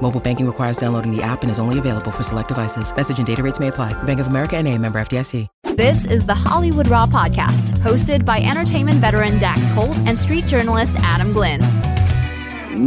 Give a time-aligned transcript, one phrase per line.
[0.00, 2.94] Mobile banking requires downloading the app and is only available for select devices.
[2.94, 4.00] Message and data rates may apply.
[4.04, 5.48] Bank of America and a member FDIC.
[5.74, 10.94] This is the Hollywood Raw podcast, hosted by entertainment veteran Dax Holt and street journalist
[10.98, 11.60] Adam Glyn.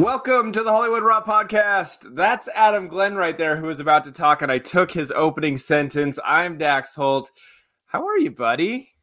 [0.01, 2.15] Welcome to the Hollywood Raw podcast.
[2.15, 5.57] That's Adam Glyn right there who was about to talk, and I took his opening
[5.57, 6.17] sentence.
[6.25, 7.29] I'm Dax Holt.
[7.87, 8.93] How are you, buddy?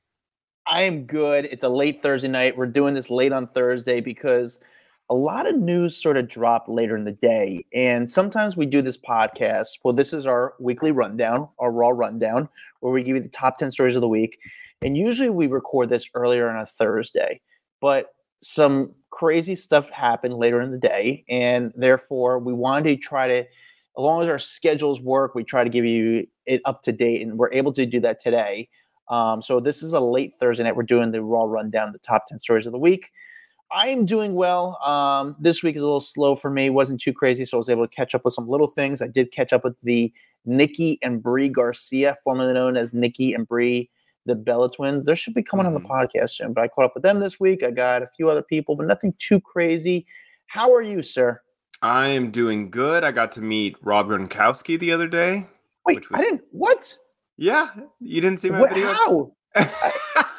[0.66, 1.44] I am good.
[1.44, 2.56] It's a late Thursday night.
[2.56, 4.60] We're doing this late on Thursday because
[5.10, 7.64] a lot of news sort of dropped later in the day.
[7.72, 9.78] And sometimes we do this podcast.
[9.82, 12.48] Well, this is our weekly rundown, our raw rundown,
[12.80, 14.38] where we give you the top 10 stories of the week.
[14.82, 17.40] And usually we record this earlier on a Thursday.
[17.80, 21.24] But some crazy stuff happened later in the day.
[21.28, 23.46] And therefore, we wanted to try to, as
[23.96, 27.22] long as our schedules work, we try to give you it up to date.
[27.22, 28.68] And we're able to do that today.
[29.08, 30.76] Um, so this is a late Thursday night.
[30.76, 33.10] We're doing the raw rundown, the top 10 stories of the week.
[33.70, 34.82] I am doing well.
[34.82, 36.70] Um, this week is a little slow for me.
[36.70, 39.02] wasn't too crazy, so I was able to catch up with some little things.
[39.02, 40.12] I did catch up with the
[40.44, 43.90] Nikki and Brie Garcia, formerly known as Nikki and Brie,
[44.24, 45.04] the Bella twins.
[45.04, 45.76] They should be coming mm-hmm.
[45.76, 46.16] on the mm-hmm.
[46.16, 46.54] podcast soon.
[46.54, 47.62] But I caught up with them this week.
[47.62, 50.06] I got a few other people, but nothing too crazy.
[50.46, 51.40] How are you, sir?
[51.82, 53.04] I am doing good.
[53.04, 55.46] I got to meet Rob Gronkowski the other day.
[55.84, 56.18] Wait, was...
[56.18, 56.42] I didn't.
[56.50, 56.96] What?
[57.36, 57.68] Yeah,
[58.00, 58.92] you didn't see my what, video.
[59.54, 60.24] How?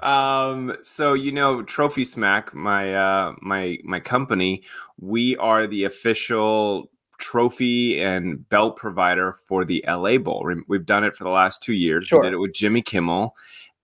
[0.00, 4.62] um, so you know, Trophy Smack, my uh, my my company,
[5.00, 10.48] we are the official trophy and belt provider for the LA Bowl.
[10.68, 12.06] We've done it for the last two years.
[12.06, 12.20] Sure.
[12.20, 13.34] We did it with Jimmy Kimmel,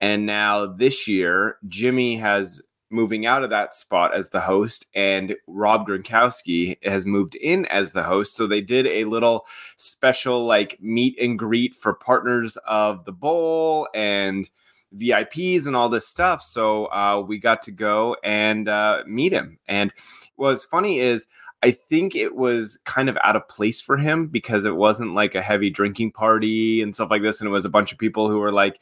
[0.00, 2.60] and now this year, Jimmy has
[2.92, 7.90] moving out of that spot as the host, and Rob Gronkowski has moved in as
[7.90, 8.36] the host.
[8.36, 9.46] So they did a little
[9.76, 14.48] special like meet and greet for partners of the bowl and
[14.96, 16.42] VIPs and all this stuff.
[16.42, 19.58] So uh, we got to go and uh, meet him.
[19.66, 19.92] And
[20.36, 21.26] what's funny is
[21.62, 25.34] I think it was kind of out of place for him because it wasn't like
[25.34, 27.40] a heavy drinking party and stuff like this.
[27.40, 28.80] And it was a bunch of people who were like,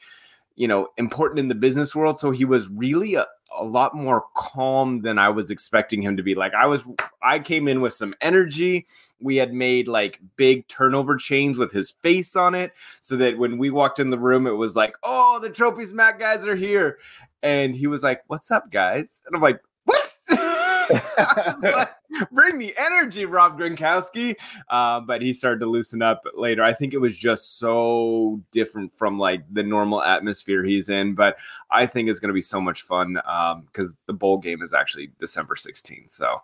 [0.56, 2.18] you know, important in the business world.
[2.18, 3.26] So he was really a,
[3.60, 6.34] a lot more calm than I was expecting him to be.
[6.34, 6.82] Like I was,
[7.22, 8.86] I came in with some energy.
[9.20, 13.58] We had made like big turnover chains with his face on it, so that when
[13.58, 16.98] we walked in the room, it was like, "Oh, the trophies Smack guys are here,"
[17.42, 20.16] and he was like, "What's up, guys?" And I'm like, "What?"
[21.62, 21.90] like,
[22.32, 24.34] bring the energy, Rob Gronkowski.
[24.68, 26.62] Uh, but he started to loosen up later.
[26.62, 31.14] I think it was just so different from like the normal atmosphere he's in.
[31.14, 31.36] But
[31.70, 34.72] I think it's going to be so much fun because um, the bowl game is
[34.72, 36.10] actually December 16th.
[36.10, 36.34] So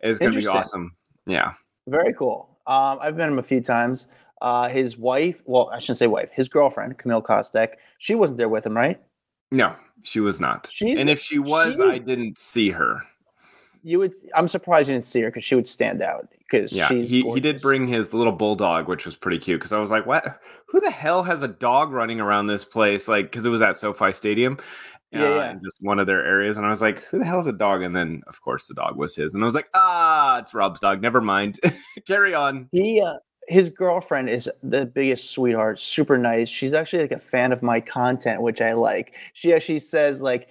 [0.00, 0.94] it's going to be awesome.
[1.26, 1.52] Yeah.
[1.86, 2.48] Very cool.
[2.66, 4.08] Um, I've met him a few times.
[4.40, 8.48] Uh, his wife, well, I shouldn't say wife, his girlfriend, Camille Kostek, she wasn't there
[8.48, 9.00] with him, right?
[9.50, 10.68] No, she was not.
[10.70, 13.02] She's, and if she was, I didn't see her
[13.88, 14.14] you would.
[14.34, 16.28] I'm surprised you didn't see her because she would stand out.
[16.38, 19.60] Because yeah, he, he did bring his little bulldog, which was pretty cute.
[19.60, 20.40] Because I was like, what?
[20.66, 23.08] Who the hell has a dog running around this place?
[23.08, 24.58] Like, because it was at SoFi Stadium.
[25.14, 25.54] Uh, yeah, yeah.
[25.64, 27.80] just one of their areas, and I was like, "Who the hell is a dog?"
[27.80, 30.80] And then, of course, the dog was his, and I was like, "Ah, it's Rob's
[30.80, 31.00] dog.
[31.00, 31.58] Never mind.
[32.06, 33.14] Carry on." He, uh,
[33.48, 36.50] his girlfriend is the biggest sweetheart, super nice.
[36.50, 39.14] She's actually like a fan of my content, which I like.
[39.32, 40.48] She actually says like,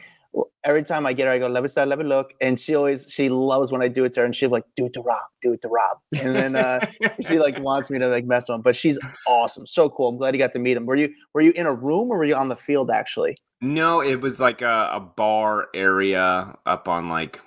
[0.64, 2.34] every time I get her, I go, let me start, let me look.
[2.42, 4.86] And she always, she loves when I do it to her and she'll like, do
[4.86, 5.98] it to Rob, do it to Rob.
[6.20, 6.86] And then uh,
[7.22, 9.66] she like wants me to like mess with him, but she's awesome.
[9.66, 10.10] So cool.
[10.10, 10.86] I'm glad you got to meet him.
[10.86, 13.38] Were you, were you in a room or were you on the field actually?
[13.62, 17.40] No, it was like a, a bar area up on like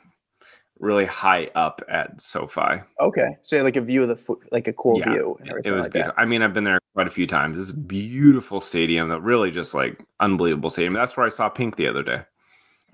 [0.81, 2.83] really high up at SoFi.
[3.01, 3.37] Okay.
[3.43, 5.39] So you like a view of the, like a cool yeah, view.
[5.45, 6.15] it was like beautiful.
[6.17, 6.21] That.
[6.21, 7.59] I mean, I've been there quite a few times.
[7.59, 10.95] It's a beautiful stadium that really just like unbelievable stadium.
[10.95, 12.23] That's where I saw Pink the other day.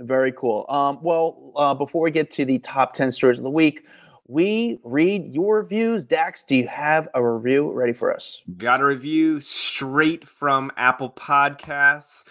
[0.00, 0.66] Very cool.
[0.68, 3.86] Um, well, uh, before we get to the top 10 stories of the week,
[4.28, 6.04] we read your reviews.
[6.04, 8.42] Dax, do you have a review ready for us?
[8.56, 12.24] Got a review straight from Apple Podcasts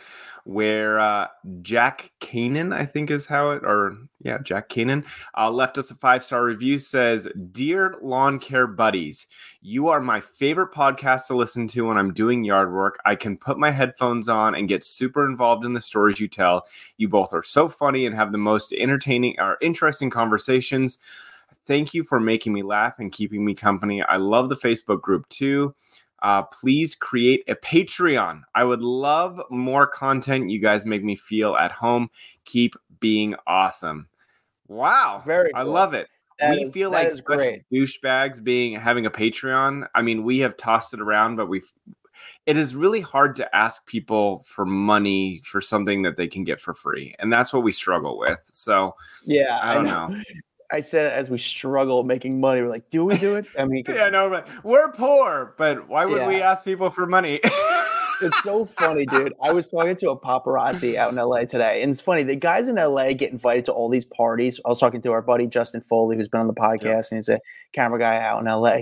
[0.45, 1.27] where uh,
[1.63, 5.03] Jack Kanan, I think is how it, or yeah, Jack Kanan,
[5.37, 6.77] uh, left us a five star review.
[6.79, 9.25] Says, "Dear lawn care buddies,
[9.61, 12.99] you are my favorite podcast to listen to when I'm doing yard work.
[13.05, 16.67] I can put my headphones on and get super involved in the stories you tell.
[16.97, 20.99] You both are so funny and have the most entertaining or interesting conversations."
[21.67, 24.03] Thank you for making me laugh and keeping me company.
[24.03, 25.73] I love the Facebook group too.
[26.21, 28.41] Uh, please create a Patreon.
[28.55, 30.49] I would love more content.
[30.49, 32.09] You guys make me feel at home.
[32.45, 34.09] Keep being awesome.
[34.67, 35.21] Wow.
[35.25, 36.07] Very I love it.
[36.39, 37.63] That we is- feel like such great.
[37.71, 39.87] douchebags being having a Patreon.
[39.95, 41.71] I mean, we have tossed it around, but we've
[42.45, 46.61] it is really hard to ask people for money for something that they can get
[46.61, 47.13] for free.
[47.19, 48.41] And that's what we struggle with.
[48.45, 48.95] So
[49.25, 50.15] Yeah, I don't know.
[50.75, 53.45] I said as we struggle making money, we're like, do we do it?
[53.57, 57.39] I mean, Yeah, no, but we're poor, but why would we ask people for money?
[58.21, 59.33] it's so funny, dude.
[59.41, 62.23] I was talking to a paparazzi out in LA today, and it's funny.
[62.23, 64.59] The guys in LA get invited to all these parties.
[64.65, 67.29] I was talking to our buddy Justin Foley, who's been on the podcast, and he's
[67.29, 67.39] a
[67.71, 68.79] camera guy out in LA.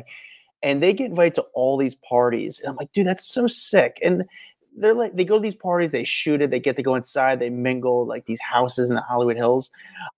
[0.63, 3.99] And they get invited to all these parties, and I'm like, dude, that's so sick.
[4.03, 4.23] And
[4.75, 7.39] they're like, they go to these parties, they shoot it, they get to go inside,
[7.39, 9.69] they mingle like these houses in the Hollywood Hills.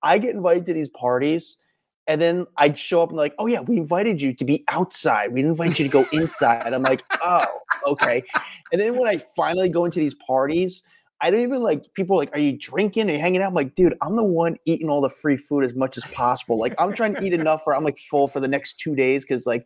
[0.03, 1.57] I get invited to these parties.
[2.07, 5.33] And then I'd show up and like, oh yeah, we invited you to be outside.
[5.33, 6.73] We didn't invite you to go inside.
[6.73, 7.45] I'm like, oh,
[7.87, 8.23] okay.
[8.71, 10.83] And then when I finally go into these parties,
[11.21, 13.09] I don't even like people like, are you drinking?
[13.09, 13.47] Are you hanging out?
[13.47, 16.59] I'm like, dude, I'm the one eating all the free food as much as possible.
[16.59, 19.23] Like I'm trying to eat enough where I'm like full for the next two days
[19.23, 19.65] because like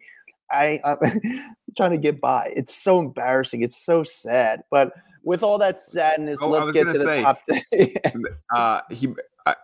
[0.52, 0.98] I I'm
[1.78, 2.54] trying to get by.
[2.56, 3.64] It's so embarrassing.
[3.64, 4.62] It's so sad.
[4.70, 4.94] But
[5.24, 7.42] with all that sadness, Oh, let's get to the say, top.
[8.56, 9.10] uh he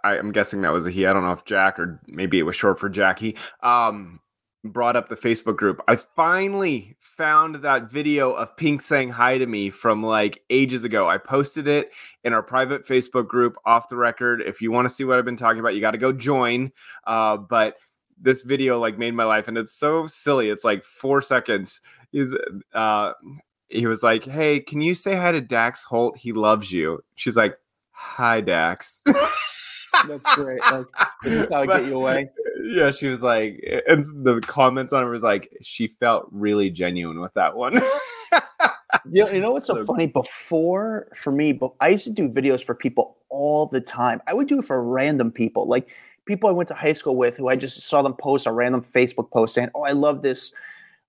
[0.03, 1.05] I, i'm guessing that was a he.
[1.05, 4.19] I don't know if jack or maybe it was short for jackie um
[4.65, 5.81] brought up the facebook group.
[5.87, 11.07] I finally found that video of pink saying hi to me from like ages ago.
[11.07, 11.91] I posted it
[12.23, 14.41] in our private facebook group off the record.
[14.41, 16.71] If you want to see what i've been talking about you got to go join
[17.05, 17.75] uh but
[18.19, 20.49] this video like made my life and it's so silly.
[20.49, 21.79] It's like four seconds.
[22.11, 22.35] Is
[22.73, 23.11] uh
[23.69, 26.17] he was like hey can you say hi to dax holt?
[26.17, 27.03] He loves you.
[27.15, 27.57] She's like
[27.91, 29.03] hi dax
[30.07, 30.59] That's great.
[30.61, 30.85] Like,
[31.23, 32.29] this is how I But- get you away.
[32.63, 37.19] yeah she was like and the comments on it was like she felt really genuine
[37.19, 37.79] with that one
[39.11, 40.07] You know, you know what's so So- funny?
[40.07, 44.19] Before, for me, but I used to do videos for people all the time.
[44.25, 45.89] I would do it for random people, like
[46.25, 48.81] people I went to high school with, who I just saw them post a random
[48.83, 50.53] Facebook post saying, "Oh, I love this,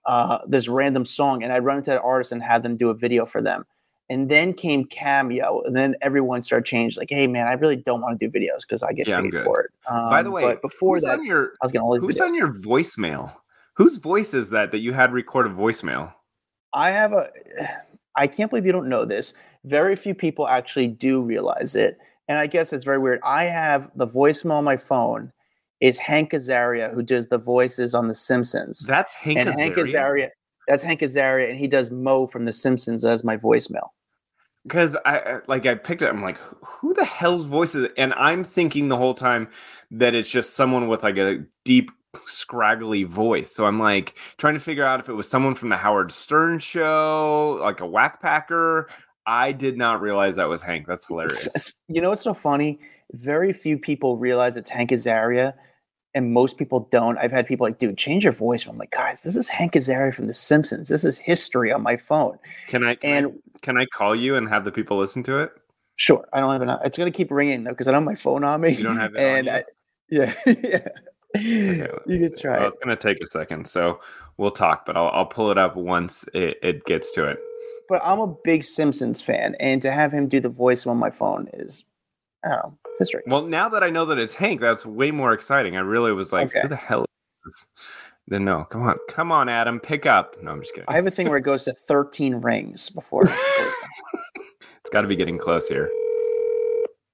[0.05, 2.95] uh, this random song," and I'd run into that artist and have them do a
[2.95, 3.65] video for them.
[4.09, 7.01] And then came Cameo, and then everyone started changing.
[7.01, 9.37] Like, hey, man, I really don't want to do videos because I get Yeah, paid
[9.41, 9.71] for it.
[9.89, 12.29] by the Um, way but before that, your I was getting all these who's videos.
[12.29, 13.33] on your voicemail
[13.75, 16.13] whose voice is that that you had record a voicemail
[16.73, 17.29] I have a.
[18.15, 19.35] I can't believe you don't know this.
[19.65, 21.99] Very few people actually do realize it,
[22.29, 23.19] and I guess it's very weird.
[23.25, 25.33] I have the voicemail on my phone
[25.81, 29.93] is Hank Azaria, who does the voices on The Simpsons, that's hank and Hank Azaria?
[29.93, 30.29] Azaria.
[30.69, 33.89] That's Hank Azaria, and he does Moe from The Simpsons as my voicemail.
[34.67, 36.09] Because I like I picked it.
[36.09, 37.93] I'm like, who the hell's voice is it?
[37.97, 39.49] And I'm thinking the whole time
[39.93, 41.93] that it's just someone with like a deep,
[42.27, 43.55] scraggly voice.
[43.55, 46.59] So I'm like trying to figure out if it was someone from the Howard Stern
[46.59, 48.89] show, like a Wack Packer.
[49.27, 50.87] I did not realize that was Hank.
[50.87, 51.75] That's hilarious.
[51.89, 52.81] You know what's so funny?
[53.13, 55.55] Very few people realize it's Hank Azaria,
[56.17, 57.17] and most people don't.
[57.19, 60.13] I've had people like, "Dude, change your voice." I'm like, "Guys, this is Hank Azaria
[60.13, 60.89] from The Simpsons.
[60.89, 64.35] This is history on my phone." Can I can, And I can I call you
[64.35, 65.53] and have the people listen to it?
[65.97, 66.81] Sure, I don't have enough.
[66.85, 68.71] It's gonna keep ringing though because I don't have my phone on me.
[68.71, 69.49] You don't have it and?
[69.49, 69.65] I,
[70.11, 70.89] yeah, yeah.
[71.37, 72.37] Okay, you can see.
[72.43, 72.69] try Well, it.
[72.69, 74.01] it's gonna take a second, so
[74.39, 74.87] we'll talk.
[74.87, 77.39] But I'll I'll pull it up once it, it gets to it.
[77.89, 81.11] But I'm a big Simpsons fan, and to have him do the voice on my
[81.11, 81.85] phone is,
[82.47, 83.23] Oh, know, it's history.
[83.27, 85.77] Well, now that I know that it's Hank, that's way more exciting.
[85.77, 86.61] I really was like, Okay.
[86.63, 87.05] who the hell
[87.47, 87.67] is this?
[88.29, 90.37] Then no, come on, come on, Adam, pick up.
[90.43, 90.87] No, I'm just kidding.
[90.89, 93.23] I have a thing where it goes to 13 rings before.
[93.25, 95.91] it's got to be getting close here.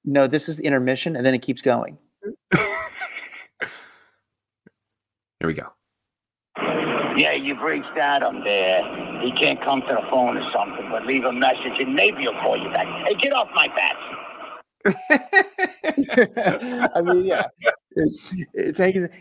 [0.04, 1.98] no, this is the intermission, and then it keeps going.
[5.40, 5.66] Here we go.
[7.16, 8.80] Yeah, you've reached Adam there.
[9.22, 12.32] He can't come to the phone or something, but leave a message and maybe he'll
[12.40, 12.86] call you back.
[13.06, 13.96] Hey, get off my back.
[16.94, 17.46] I mean, yeah.
[17.94, 18.78] It's, it's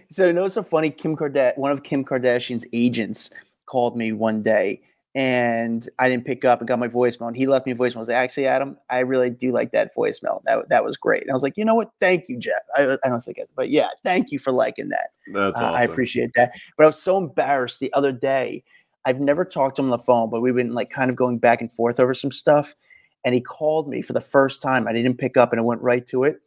[0.09, 0.89] so you know it's so funny?
[0.89, 3.29] Kim Kardashian, one of Kim Kardashian's agents,
[3.65, 4.81] called me one day,
[5.13, 7.27] and I didn't pick up and got my voicemail.
[7.27, 7.97] And he left me a voicemail.
[7.97, 10.41] I was like, actually, Adam, I really do like that voicemail.
[10.45, 11.23] That that was great.
[11.23, 11.91] And I was like, you know what?
[11.99, 12.61] Thank you, Jeff.
[12.75, 15.09] I, I don't think it, but yeah, thank you for liking that.
[15.33, 15.75] That's Uh, awesome.
[15.75, 16.53] I appreciate that.
[16.77, 18.63] But I was so embarrassed the other day.
[19.03, 21.39] I've never talked to him on the phone, but we've been like kind of going
[21.39, 22.75] back and forth over some stuff.
[23.25, 24.87] And he called me for the first time.
[24.87, 26.41] I didn't pick up and I went right to it.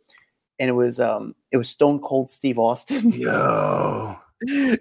[0.59, 3.13] And it was um it was Stone Cold Steve Austin.
[3.15, 4.17] Yo.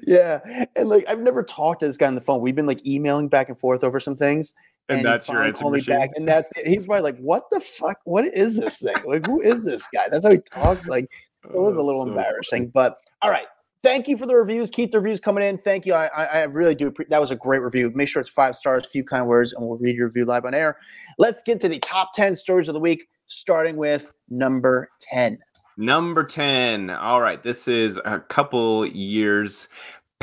[0.06, 0.66] yeah.
[0.76, 2.42] And like I've never talked to this guy on the phone.
[2.42, 4.54] We've been like emailing back and forth over some things.
[4.90, 5.96] And, he that's your answer me machine.
[5.98, 6.68] back, and that's it.
[6.68, 8.00] He's probably like, "What the fuck?
[8.04, 8.96] What is this thing?
[9.06, 10.90] Like, who is this guy?" That's how he talks.
[10.90, 11.10] Like,
[11.50, 12.68] so it was a Oh, little so embarrassing.
[12.68, 13.46] But all right,
[13.84, 14.70] thank you for the reviews.
[14.70, 15.58] Keep the reviews coming in.
[15.58, 15.94] Thank you.
[15.94, 16.92] I, I, really do.
[17.10, 17.92] That was a great review.
[17.94, 20.46] Make sure it's five stars, a few kind words, and we'll read your review live
[20.46, 20.78] on air.
[21.20, 25.38] Let's get to the top 10 stories of the week, starting with number 10.
[25.78, 26.90] Number 10.
[26.92, 27.42] All right.
[27.44, 29.68] This is a couple years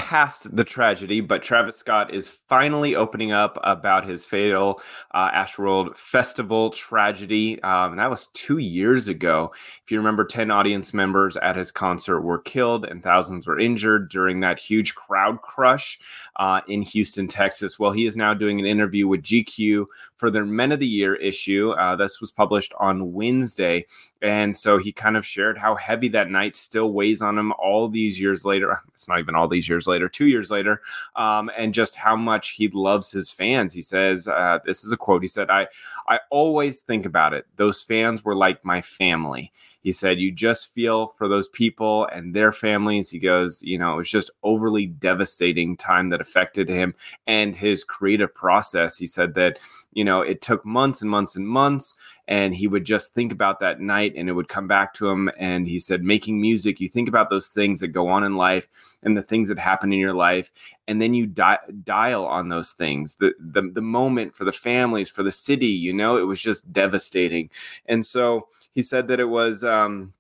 [0.00, 4.80] past the tragedy, but Travis Scott is finally opening up about his fatal
[5.12, 7.62] uh, Astroworld Festival tragedy.
[7.62, 9.52] Um, that was two years ago.
[9.84, 14.10] If you remember, 10 audience members at his concert were killed and thousands were injured
[14.10, 15.98] during that huge crowd crush
[16.36, 17.78] uh, in Houston, Texas.
[17.78, 19.84] Well, he is now doing an interview with GQ
[20.16, 21.72] for their Men of the Year issue.
[21.72, 23.84] Uh, this was published on Wednesday.
[24.22, 27.88] And so he kind of shared how heavy that night still weighs on him all
[27.88, 28.80] these years later.
[29.00, 30.80] It's not even all these years later, two years later,
[31.16, 33.72] um, and just how much he loves his fans.
[33.72, 35.68] He says, uh, "This is a quote." He said, "I,
[36.08, 37.46] I always think about it.
[37.56, 42.34] Those fans were like my family." He said, You just feel for those people and
[42.34, 43.10] their families.
[43.10, 46.94] He goes, You know, it was just overly devastating time that affected him
[47.26, 48.96] and his creative process.
[48.96, 49.58] He said that,
[49.92, 51.94] you know, it took months and months and months.
[52.28, 55.30] And he would just think about that night and it would come back to him.
[55.36, 58.68] And he said, Making music, you think about those things that go on in life
[59.02, 60.52] and the things that happen in your life.
[60.90, 65.08] And then you di- dial on those things, the, the, the moment for the families,
[65.08, 67.48] for the city, you know, it was just devastating.
[67.86, 70.12] And so he said that it was, um,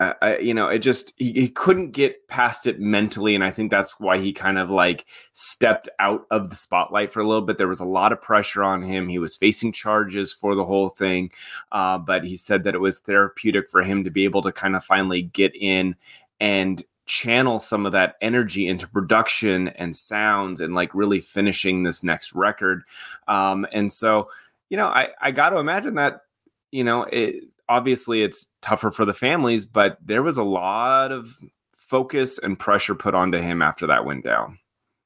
[0.00, 3.70] I, you know, it just he, he couldn't get past it mentally, and I think
[3.70, 7.58] that's why he kind of like stepped out of the spotlight for a little bit.
[7.58, 9.08] There was a lot of pressure on him.
[9.08, 11.30] He was facing charges for the whole thing,
[11.70, 14.74] uh, but he said that it was therapeutic for him to be able to kind
[14.74, 15.94] of finally get in
[16.40, 22.02] and channel some of that energy into production and sounds and like really finishing this
[22.02, 22.82] next record.
[23.28, 24.30] Um, and so,
[24.70, 26.22] you know, I I got to imagine that
[26.70, 31.36] you know it obviously it's tougher for the families, but there was a lot of
[31.76, 34.58] focus and pressure put onto him after that went down.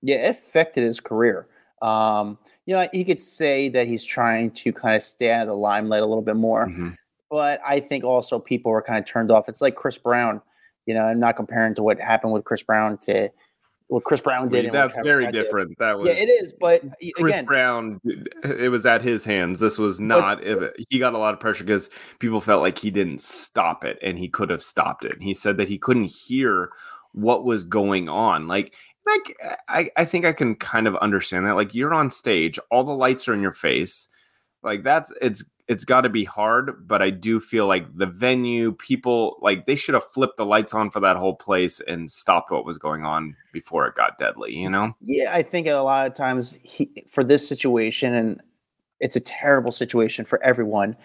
[0.02, 1.48] Yeah, it affected his career.
[1.82, 5.48] Um, you know, you could say that he's trying to kind of stay out of
[5.48, 6.90] the limelight a little bit more, mm-hmm.
[7.30, 9.48] but I think also people were kind of turned off.
[9.48, 10.40] It's like Chris Brown.
[10.88, 13.30] You know, I'm not comparing to what happened with Chris Brown to
[13.88, 14.72] what Chris Brown did.
[14.72, 15.68] That's very different.
[15.68, 15.76] Did.
[15.80, 16.54] That was yeah, it is.
[16.58, 16.80] But
[17.16, 18.00] Chris again, Brown,
[18.42, 19.60] it was at his hands.
[19.60, 20.40] This was not.
[20.42, 21.90] But, he got a lot of pressure because
[22.20, 25.20] people felt like he didn't stop it, and he could have stopped it.
[25.20, 26.70] He said that he couldn't hear
[27.12, 28.48] what was going on.
[28.48, 28.72] Like,
[29.06, 29.36] like
[29.68, 31.54] I, I think I can kind of understand that.
[31.54, 34.08] Like, you're on stage, all the lights are in your face.
[34.62, 38.72] Like that's it's it's got to be hard, but I do feel like the venue,
[38.72, 42.50] people, like they should have flipped the lights on for that whole place and stopped
[42.50, 44.94] what was going on before it got deadly, you know?
[45.02, 48.40] Yeah, I think a lot of times he, for this situation, and
[48.98, 50.96] it's a terrible situation for everyone.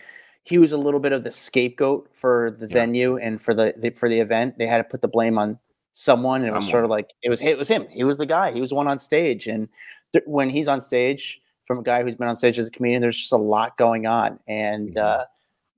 [0.44, 2.74] He was a little bit of the scapegoat for the yeah.
[2.74, 4.58] venue and for the, the, for the event.
[4.58, 5.60] They had to put the blame on
[5.92, 6.56] someone, and someone.
[6.56, 7.86] it was sort of like it was it was him.
[7.90, 8.54] He was the guy.
[8.54, 9.68] He was the one on stage, and
[10.14, 13.02] th- when he's on stage from a guy who's been on stage as a comedian.
[13.02, 15.26] There's just a lot going on, and uh,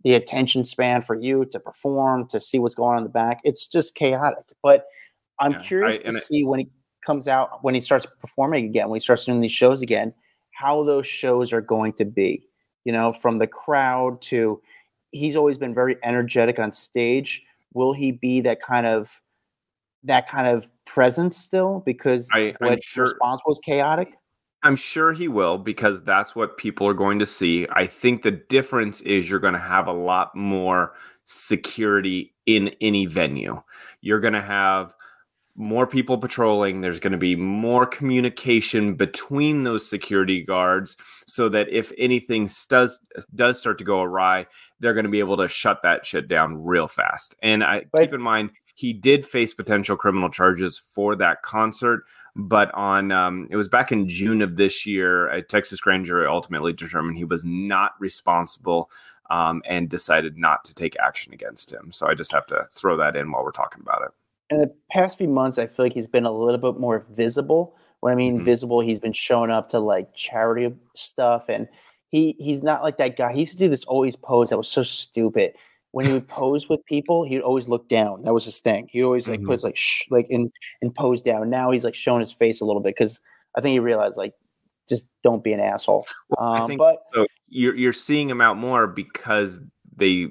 [0.05, 3.41] the attention span for you to perform, to see what's going on in the back,
[3.43, 4.45] it's just chaotic.
[4.61, 4.85] But
[5.39, 6.69] I'm yeah, curious I, to see when he
[7.05, 10.13] comes out, when he starts performing again, when he starts doing these shows again,
[10.51, 12.47] how those shows are going to be.
[12.83, 14.61] You know, from the crowd to
[15.11, 17.43] he's always been very energetic on stage.
[17.73, 19.21] Will he be that kind of
[20.03, 23.05] that kind of presence still because I, what sure.
[23.05, 24.09] response was chaotic?
[24.63, 27.67] I'm sure he will because that's what people are going to see.
[27.71, 30.93] I think the difference is you're going to have a lot more
[31.25, 33.61] security in any venue.
[34.01, 34.95] You're going to have
[35.55, 36.81] more people patrolling.
[36.81, 42.99] There's going to be more communication between those security guards so that if anything does
[43.33, 44.47] does start to go awry,
[44.79, 47.35] they're going to be able to shut that shit down real fast.
[47.41, 52.03] And I but, keep in mind he did face potential criminal charges for that concert,
[52.35, 56.27] but on um, it was back in June of this year, a Texas grand jury
[56.27, 58.89] ultimately determined he was not responsible
[59.29, 61.91] um, and decided not to take action against him.
[61.91, 64.11] So I just have to throw that in while we're talking about it.
[64.49, 67.75] In the past few months, I feel like he's been a little bit more visible.
[68.01, 68.45] When I mean mm-hmm.
[68.45, 71.67] visible, he's been showing up to like charity stuff, and
[72.09, 73.33] he he's not like that guy.
[73.33, 75.53] He used to do this always pose that was so stupid
[75.95, 78.21] when he would pose with people, he'd always look down.
[78.23, 78.89] That was his thing.
[78.91, 79.47] He'd always like mm-hmm.
[79.47, 81.49] put like shh, like in and pose down.
[81.49, 83.21] Now he's like showing his face a little bit because
[83.55, 84.33] I think he realized like
[84.89, 86.05] just don't be an asshole.
[86.27, 89.61] Well, um, I think but so you're you're seeing him out more because
[89.95, 90.27] they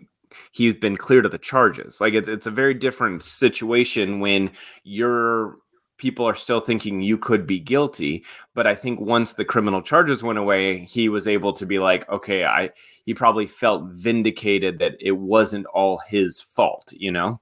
[0.53, 1.99] he's been cleared of the charges.
[1.99, 4.51] Like it's it's a very different situation when
[4.83, 5.57] you're
[5.97, 8.25] people are still thinking you could be guilty
[8.55, 12.09] but i think once the criminal charges went away he was able to be like
[12.09, 12.69] okay i
[13.07, 17.41] he probably felt vindicated that it wasn't all his fault you know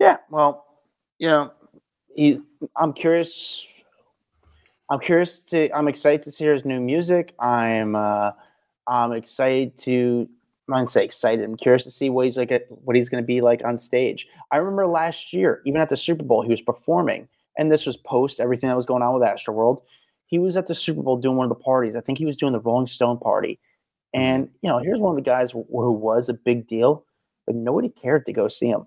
[0.00, 0.64] yeah well
[1.18, 1.52] You know,
[2.16, 2.40] he,
[2.76, 3.64] I'm curious.
[4.90, 5.70] I'm curious to.
[5.70, 7.34] I'm excited to hear his new music.
[7.38, 7.94] I'm.
[7.94, 8.32] Uh,
[8.86, 10.28] I'm excited to.
[10.72, 11.44] I'm say excited.
[11.44, 12.50] I'm curious to see what he's like.
[12.50, 14.26] At, what he's going to be like on stage.
[14.50, 17.28] I remember last year, even at the Super Bowl, he was performing,
[17.58, 19.82] and this was post everything that was going on with Astroworld.
[20.26, 21.96] He was at the Super Bowl doing one of the parties.
[21.96, 23.60] I think he was doing the Rolling Stone party,
[24.14, 24.20] mm-hmm.
[24.22, 27.04] and you know, here's one of the guys who, who was a big deal,
[27.46, 28.86] but nobody cared to go see him.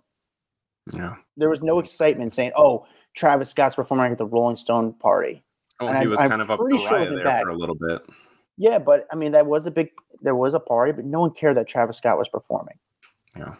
[0.94, 1.16] Yeah.
[1.36, 5.44] There was no excitement saying, "Oh, Travis Scott's performing at the Rolling Stone party."
[5.80, 7.56] Oh, And he I'm- was I'm kind of a pretty sure there that- for a
[7.56, 8.02] little bit.
[8.58, 9.92] Yeah, but I mean, that was a big.
[10.22, 12.76] There was a party, but no one cared that Travis Scott was performing.
[13.36, 13.56] Yeah.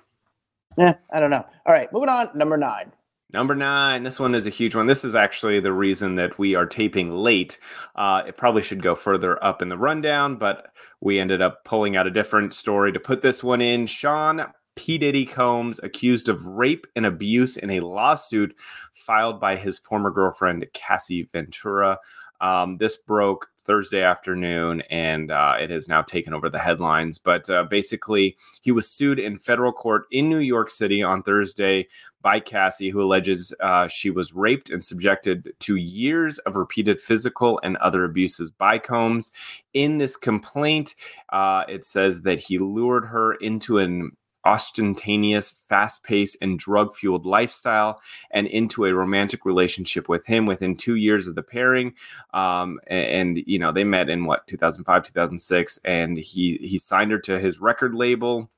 [0.78, 1.46] Yeah, I don't know.
[1.66, 2.30] All right, moving on.
[2.36, 2.92] Number nine.
[3.34, 4.04] Number nine.
[4.04, 4.86] This one is a huge one.
[4.86, 7.60] This is actually the reason that we are taping late.
[7.96, 10.68] Uh, it probably should go further up in the rundown, but
[11.02, 13.86] we ended up pulling out a different story to put this one in.
[13.86, 14.46] Sean
[14.78, 14.98] P.
[14.98, 18.56] Diddy Combs accused of rape and abuse in a lawsuit
[18.94, 21.98] filed by his former girlfriend, Cassie Ventura.
[22.42, 27.20] Um, this broke Thursday afternoon, and uh, it has now taken over the headlines.
[27.20, 31.88] But uh, basically, he was sued in federal court in New York City on Thursday
[32.22, 37.60] by Cassie, who alleges uh, she was raped and subjected to years of repeated physical
[37.64, 39.32] and other abuses by Combs.
[39.74, 40.96] In this complaint,
[41.30, 44.12] uh, it says that he lured her into an
[44.48, 48.00] ostentatious, fast paced, and drug fueled lifestyle
[48.32, 51.94] and into a romantic relationship with him within two years of the pairing.
[52.34, 57.12] Um, and, and, you know, they met in what, 2005, 2006, and he, he signed
[57.12, 58.50] her to his record label.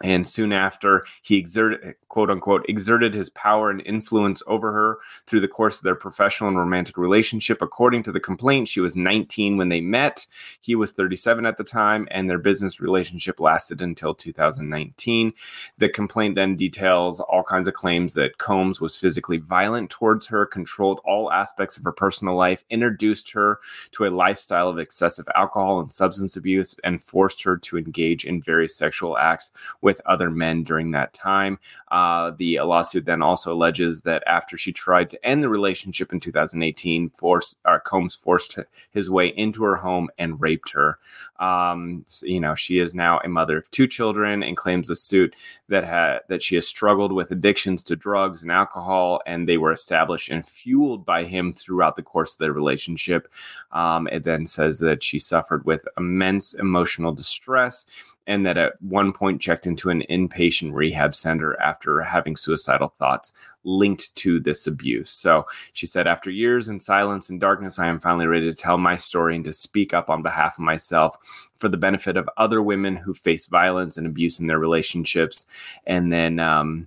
[0.00, 5.40] And soon after, he exerted, quote unquote, exerted his power and influence over her through
[5.40, 7.60] the course of their professional and romantic relationship.
[7.60, 10.24] According to the complaint, she was 19 when they met.
[10.60, 15.32] He was 37 at the time, and their business relationship lasted until 2019.
[15.78, 20.46] The complaint then details all kinds of claims that Combs was physically violent towards her,
[20.46, 23.58] controlled all aspects of her personal life, introduced her
[23.92, 28.40] to a lifestyle of excessive alcohol and substance abuse, and forced her to engage in
[28.40, 29.50] various sexual acts
[29.88, 31.58] with other men during that time.
[31.90, 36.20] Uh, the lawsuit then also alleges that after she tried to end the relationship in
[36.20, 38.58] 2018, force, uh, Combs forced
[38.90, 40.98] his way into her home and raped her.
[41.40, 44.96] Um, so, you know, she is now a mother of two children and claims the
[44.96, 45.34] suit
[45.70, 49.72] that ha- that she has struggled with addictions to drugs and alcohol, and they were
[49.72, 53.32] established and fueled by him throughout the course of their relationship.
[53.72, 57.86] Um, it then says that she suffered with immense emotional distress
[58.28, 63.32] and that at one point checked into an inpatient rehab center after having suicidal thoughts
[63.64, 65.10] linked to this abuse.
[65.10, 68.76] So she said, After years in silence and darkness, I am finally ready to tell
[68.76, 71.16] my story and to speak up on behalf of myself
[71.56, 75.46] for the benefit of other women who face violence and abuse in their relationships.
[75.86, 76.86] And then, um,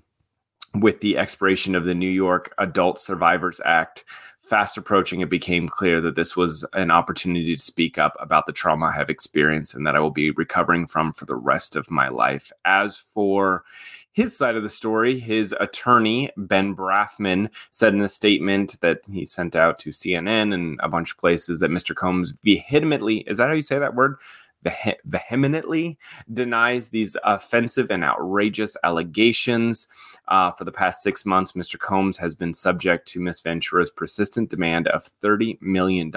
[0.76, 4.06] with the expiration of the New York Adult Survivors Act,
[4.52, 8.52] fast approaching, it became clear that this was an opportunity to speak up about the
[8.52, 11.90] trauma I have experienced and that I will be recovering from for the rest of
[11.90, 12.52] my life.
[12.66, 13.64] As for
[14.12, 19.24] his side of the story, his attorney, Ben Brafman, said in a statement that he
[19.26, 21.96] sent out to CNN and a bunch of places that Mr.
[21.96, 24.18] Combs vehemently, is that how you say that word?
[24.64, 25.98] Vehe- vehemently
[26.34, 29.88] denies these offensive and outrageous allegations.
[30.28, 31.80] Uh, for the past six months, Mr.
[31.80, 36.12] Combs has been subject to Miss Ventura's persistent demand of $30 million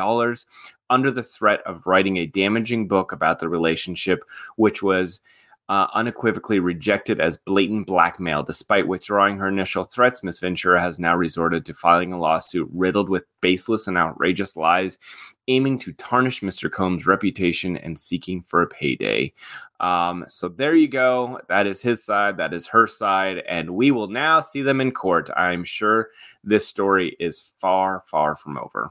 [0.90, 4.24] under the threat of writing a damaging book about the relationship,
[4.56, 5.20] which was
[5.68, 8.42] uh, unequivocally rejected as blatant blackmail.
[8.42, 13.08] Despite withdrawing her initial threats, Miss Ventura has now resorted to filing a lawsuit riddled
[13.08, 14.98] with baseless and outrageous lies,
[15.48, 16.70] aiming to tarnish Mr.
[16.70, 19.32] Combs' reputation and seeking for a payday.
[19.80, 21.40] Um, so there you go.
[21.48, 22.36] That is his side.
[22.36, 23.38] That is her side.
[23.48, 25.30] And we will now see them in court.
[25.34, 26.10] I'm sure
[26.42, 28.90] this story is far, far from over.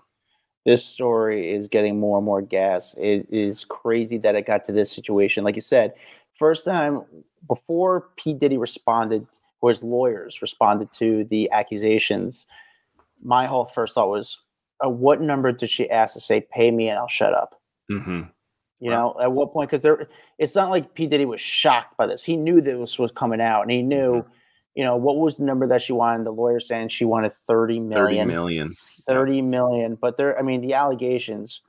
[0.65, 2.95] This story is getting more and more gas.
[2.97, 5.43] It is crazy that it got to this situation.
[5.43, 5.93] Like you said,
[6.33, 7.03] first time
[7.47, 8.33] before P.
[8.33, 9.25] Diddy responded,
[9.61, 12.47] or his lawyers responded to the accusations,
[13.21, 14.39] my whole first thought was,
[14.83, 17.61] uh, what number did she ask to say, pay me and I'll shut up?
[17.89, 18.23] Mm-hmm.
[18.79, 19.69] You know, at what point?
[19.69, 22.21] Because there, it's not like P Diddy was shocked by this.
[22.21, 24.29] He knew that this was coming out, and he knew, Mm-hmm.
[24.75, 26.25] you know, what was the number that she wanted.
[26.25, 28.27] The lawyer saying she wanted thirty 30 million.
[28.27, 28.73] million.
[29.07, 29.95] 30 million.
[29.95, 31.61] But there, I mean, the allegations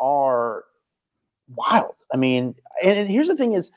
[0.00, 0.64] are
[1.54, 1.94] wild.
[2.12, 3.70] I mean, and, and here's the thing: is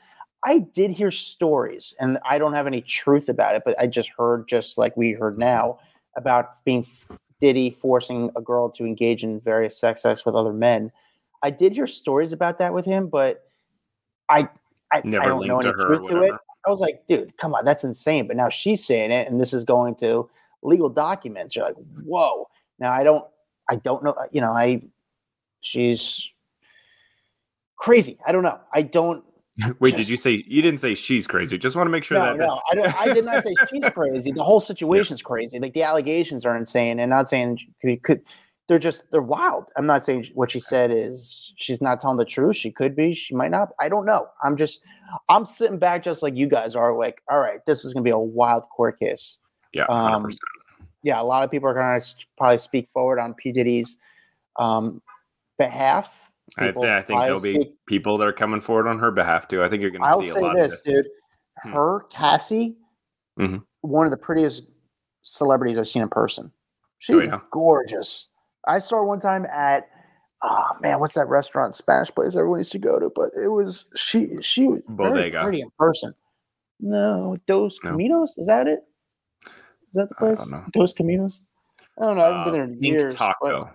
[0.44, 4.10] I did hear stories, and I don't have any truth about it, but I just
[4.16, 5.78] heard, just like we heard now,
[6.16, 6.84] about being
[7.38, 10.90] Diddy forcing a girl to engage in various sex acts with other men.
[11.42, 13.44] I did hear stories about that with him, but
[14.28, 14.48] I
[14.92, 16.32] I, I don't know any to truth to it.
[16.66, 18.28] I was like, dude, come on, that's insane.
[18.28, 20.28] But now she's saying it, and this is going to
[20.62, 21.56] legal documents.
[21.56, 22.48] You're like, whoa.
[22.78, 23.24] Now I don't,
[23.70, 24.12] I don't know.
[24.12, 24.82] Uh, you know, I,
[25.60, 26.28] she's
[27.76, 28.18] crazy.
[28.26, 28.60] I don't know.
[28.72, 29.24] I don't.
[29.80, 31.58] Wait, did you say you didn't say she's crazy?
[31.58, 33.00] Just want to make sure No, that no, I don't.
[33.00, 34.32] I did not say she's crazy.
[34.32, 35.58] The whole situation's crazy.
[35.58, 38.22] Like the allegations are insane, and not saying she could.
[38.68, 39.70] They're just they're wild.
[39.76, 42.56] I'm not saying what she said is she's not telling the truth.
[42.56, 43.12] She could be.
[43.12, 43.70] She might not.
[43.80, 44.26] I don't know.
[44.42, 44.80] I'm just
[45.28, 46.96] I'm sitting back just like you guys are.
[46.96, 49.38] Like, all right, this is gonna be a wild court case.
[49.74, 50.38] yeah, um, 100%.
[51.02, 52.00] Yeah, a lot of people are gonna
[52.38, 53.98] probably speak forward on P Diddy's
[54.58, 55.02] um,
[55.58, 56.30] behalf.
[56.58, 59.48] I, th- I think there'll be speak- people that are coming forward on her behalf
[59.48, 59.62] too.
[59.62, 60.94] I think you're going to see a say lot this, of this.
[60.94, 61.06] dude.
[61.62, 61.70] Hmm.
[61.72, 62.76] Her Cassie,
[63.38, 63.62] Mhm.
[63.80, 64.64] one of the prettiest
[65.22, 66.52] celebrities I've seen in person.
[66.98, 67.40] She's Oh, yeah?
[67.50, 68.28] gorgeous.
[68.66, 69.88] I saw her one time at
[70.42, 73.10] oh man, what's that restaurant Spanish place everyone used to go to?
[73.14, 76.14] But it was she she was very pretty in person.
[76.80, 77.92] No, Dos No.
[77.92, 78.80] Caminos, is that it?
[79.46, 80.40] Is that the I place?
[80.40, 80.64] don't know.
[80.72, 81.34] Dos Caminos?
[82.00, 82.24] I don't know.
[82.24, 83.14] I haven't been there Uh, in Pink years.
[83.16, 83.70] but- Taco.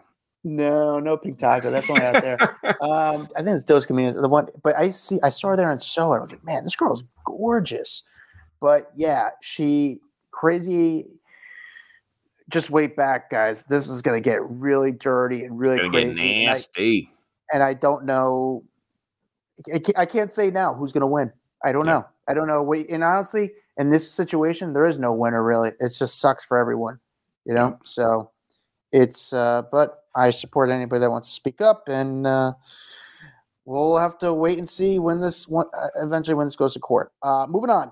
[0.48, 1.70] No, no pink taco.
[1.72, 2.40] That's only out there.
[2.80, 4.22] Um, I think it's Dos Caminos.
[4.22, 6.18] The one, but I see, I saw her there and saw it.
[6.18, 8.04] I was like, man, this girl's gorgeous.
[8.62, 11.08] But yeah, she crazy.
[12.50, 13.66] Just wait back, guys.
[13.66, 16.46] This is gonna get really dirty and really crazy.
[16.46, 16.62] And I,
[17.52, 18.64] and I don't know.
[19.74, 21.32] I can't, I can't say now who's gonna win.
[21.64, 21.94] I don't Yeah.
[21.94, 22.06] know.
[22.28, 22.62] I don't know.
[22.62, 25.70] Wait, and honestly, in this situation, there is no winner really.
[25.80, 27.00] It just sucks for everyone,
[27.44, 27.80] you know.
[27.84, 28.30] So
[28.92, 29.34] it's.
[29.34, 32.54] uh But I support anybody that wants to speak up, and uh
[33.66, 36.80] we'll have to wait and see when this one uh, eventually when this goes to
[36.80, 37.12] court.
[37.22, 37.92] Uh Moving on.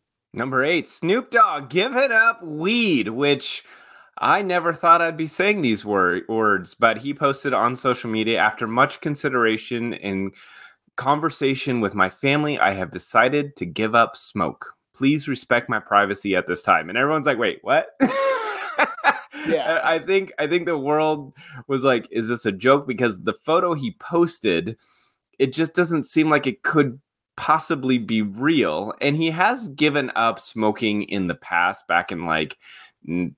[0.33, 3.63] Number eight, Snoop Dogg, give it up, weed, which
[4.17, 8.39] I never thought I'd be saying these wor- words, but he posted on social media
[8.39, 10.33] after much consideration and
[10.95, 14.73] conversation with my family, I have decided to give up smoke.
[14.93, 16.89] Please respect my privacy at this time.
[16.89, 17.89] And everyone's like, wait, what?
[19.47, 19.81] Yeah.
[19.83, 21.33] I think I think the world
[21.67, 22.87] was like, is this a joke?
[22.87, 24.77] Because the photo he posted,
[25.39, 26.99] it just doesn't seem like it could
[27.41, 28.93] possibly be real.
[29.01, 32.59] And he has given up smoking in the past, back in like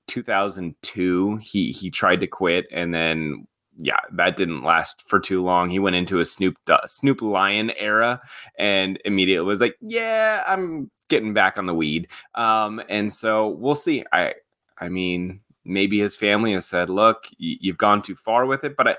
[0.08, 1.38] 2002.
[1.38, 5.70] He he tried to quit, and then yeah, that didn't last for too long.
[5.70, 8.22] He went into a Snoop Du- Snoop Lion era,
[8.60, 12.10] and immediately was like, yeah, I'm getting back on the weed.
[12.36, 14.04] Um, and so we'll see.
[14.12, 14.34] I
[14.80, 18.86] I mean, maybe his family has said, look, you've gone too far with it, but
[18.90, 18.96] I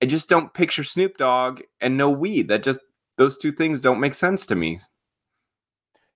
[0.00, 2.46] I just don't picture Snoop Dogg and no weed.
[2.46, 2.78] That just
[3.16, 4.78] those two things don't make sense to me.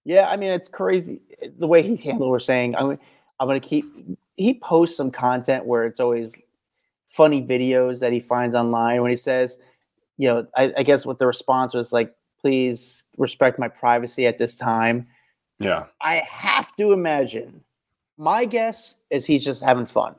[0.05, 2.31] Yeah, I mean it's crazy eh, the way he's handled.
[2.31, 2.99] We're saying I'm
[3.41, 3.85] I'm gonna keep.
[4.37, 6.41] He posts some content where it's always
[7.09, 9.59] funny videos that he finds online when he says,
[10.17, 14.39] you know, I, I guess what the response was like, please respect my privacy at
[14.39, 15.07] this time.
[15.59, 15.87] Yeah.
[16.01, 17.63] I have to imagine.
[18.17, 20.15] My guess is he's just having fun.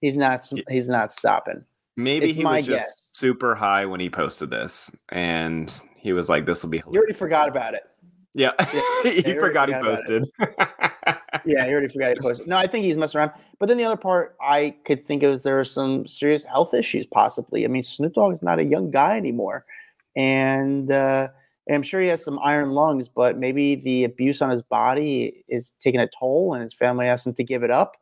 [0.00, 0.40] He's not.
[0.68, 1.64] He's not stopping.
[1.96, 6.46] Maybe It's he was just super high when he posted this, and he was like,
[6.46, 7.82] "This will be." You already forgot about it.
[8.32, 8.52] Yeah,
[9.02, 10.24] you he already forgot he forgot about posted.
[11.46, 12.46] yeah, he already forgot he posted.
[12.46, 13.32] No, I think he's messing around.
[13.58, 16.74] But then the other part I could think of is there are some serious health
[16.74, 17.64] issues, possibly.
[17.64, 19.64] I mean, Snoop Dogg is not a young guy anymore,
[20.14, 21.28] and uh,
[21.68, 23.08] I'm sure he has some iron lungs.
[23.08, 27.26] But maybe the abuse on his body is taking a toll, and his family asked
[27.26, 27.96] him to give it up.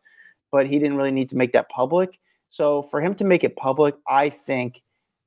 [0.53, 2.19] But he didn't really need to make that public.
[2.49, 4.83] So for him to make it public, I think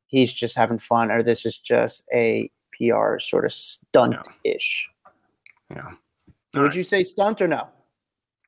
[0.08, 4.90] he's just having fun, or this is just a PR sort of stunt ish.
[5.70, 5.92] yeah,
[6.56, 7.68] Would you say stunt or no?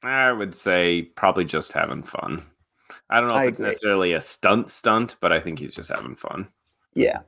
[0.03, 2.45] I would say probably just having fun.
[3.09, 3.69] I don't know if I it's agree.
[3.69, 6.47] necessarily a stunt stunt, but I think he's just having fun.
[6.93, 7.19] Yeah.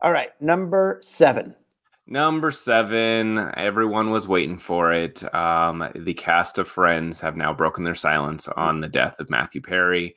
[0.00, 0.30] All right.
[0.40, 1.54] Number seven.
[2.06, 5.24] Number seven, everyone was waiting for it.
[5.34, 9.62] Um, the cast of Friends have now broken their silence on the death of Matthew
[9.62, 10.14] Perry.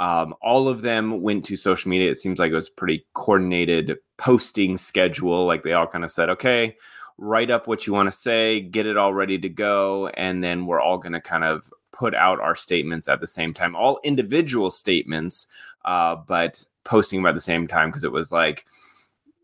[0.00, 2.10] Um, all of them went to social media.
[2.10, 5.46] It seems like it was pretty coordinated posting schedule.
[5.46, 6.76] Like they all kind of said, okay,
[7.18, 10.66] write up what you want to say, get it all ready to go, and then
[10.66, 14.00] we're all going to kind of put out our statements at the same time, all
[14.02, 15.46] individual statements,
[15.84, 18.64] uh, but posting at the same time because it was like,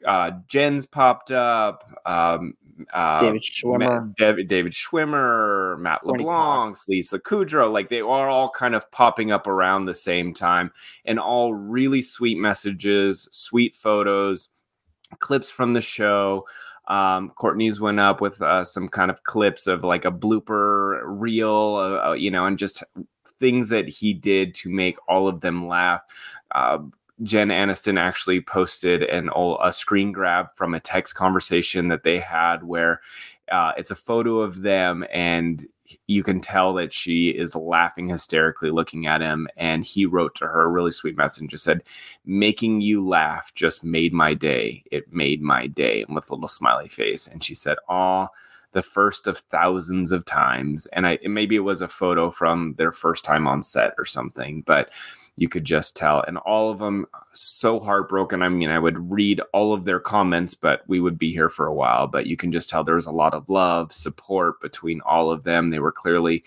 [0.07, 1.91] uh, Jen's popped up.
[2.07, 2.55] Um,
[2.93, 8.75] uh, David Schwimmer, David, David Schwimmer, Matt LeBlanc, Lisa Kudrow, like they are all kind
[8.75, 10.73] of popping up around the same time,
[11.05, 14.49] and all really sweet messages, sweet photos,
[15.19, 16.47] clips from the show.
[16.89, 21.77] Um, Courteney's went up with uh, some kind of clips of like a blooper reel,
[21.77, 22.83] uh, uh you know, and just
[23.41, 26.03] things that he did to make all of them laugh.
[26.55, 26.79] Uh,
[27.23, 29.31] Jen Aniston actually posted an
[29.63, 33.01] a screen grab from a text conversation that they had where
[33.53, 35.67] uh, it's a photo of them and
[36.07, 39.47] you can tell that she is laughing hysterically looking at him.
[39.57, 41.83] And he wrote to her a really sweet message just said
[42.25, 44.83] making you laugh just made my day.
[44.91, 47.29] It made my day and with a little smiley face.
[47.29, 48.29] And she said oh
[48.73, 50.87] the first of thousands of times.
[50.89, 54.63] And i maybe it was a photo from their first time on set or something
[54.63, 54.91] but
[55.37, 56.23] you could just tell.
[56.23, 58.41] And all of them so heartbroken.
[58.41, 61.67] I mean, I would read all of their comments, but we would be here for
[61.67, 62.07] a while.
[62.07, 65.43] But you can just tell there was a lot of love, support between all of
[65.43, 65.69] them.
[65.69, 66.45] They were clearly,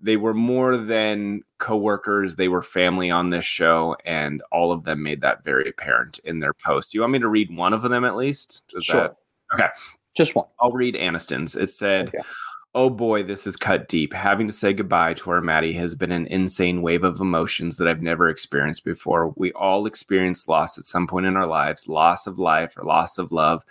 [0.00, 2.36] they were more than coworkers.
[2.36, 6.38] They were family on this show, and all of them made that very apparent in
[6.38, 6.92] their post.
[6.92, 8.62] Do you want me to read one of them at least?
[8.74, 9.00] Is sure.
[9.00, 9.16] That,
[9.54, 9.68] okay.
[10.14, 10.46] Just one.
[10.60, 11.56] I'll read Aniston's.
[11.56, 12.18] It said, okay.
[12.74, 14.12] Oh boy, this is cut deep.
[14.12, 17.88] Having to say goodbye to our Matty has been an insane wave of emotions that
[17.88, 19.32] I've never experienced before.
[19.36, 23.16] We all experience loss at some point in our lives loss of life or loss
[23.16, 23.64] of love.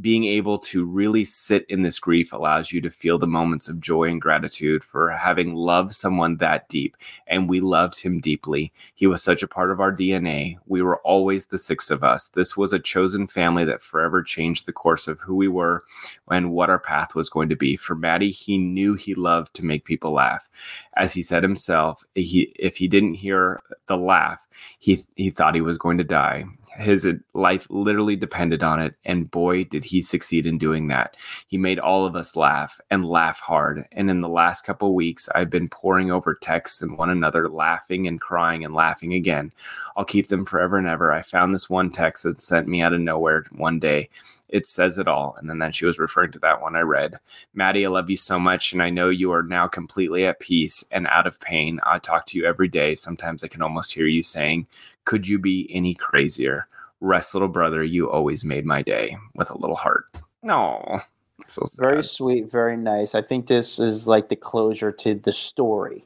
[0.00, 3.80] Being able to really sit in this grief allows you to feel the moments of
[3.80, 6.96] joy and gratitude for having loved someone that deep.
[7.26, 8.72] And we loved him deeply.
[8.94, 10.56] He was such a part of our DNA.
[10.64, 12.28] We were always the six of us.
[12.28, 15.84] This was a chosen family that forever changed the course of who we were
[16.30, 17.76] and what our path was going to be.
[17.76, 20.48] For Matty, he knew he loved to make people laugh.
[20.96, 24.46] As he said himself, he if he didn't hear the laugh,
[24.78, 26.44] he he thought he was going to die
[26.78, 28.94] his life literally depended on it.
[29.04, 31.16] And boy, did he succeed in doing that.
[31.48, 33.84] He made all of us laugh and laugh hard.
[33.92, 38.06] And in the last couple weeks, I've been poring over texts and one another, laughing
[38.06, 39.52] and crying and laughing again.
[39.96, 41.12] I'll keep them forever and ever.
[41.12, 44.08] I found this one text that sent me out of nowhere one day.
[44.48, 45.36] It says it all.
[45.38, 47.18] And then, then she was referring to that one I read.
[47.52, 48.72] Matty, I love you so much.
[48.72, 51.80] And I know you are now completely at peace and out of pain.
[51.84, 52.94] I talk to you every day.
[52.94, 54.66] Sometimes I can almost hear you saying,
[55.08, 56.68] could you be any crazier?
[57.00, 60.04] Rest, little brother, you always made my day with a little heart.
[60.42, 61.00] No.
[61.46, 63.14] So very sweet, very nice.
[63.14, 66.04] I think this is like the closure to the story.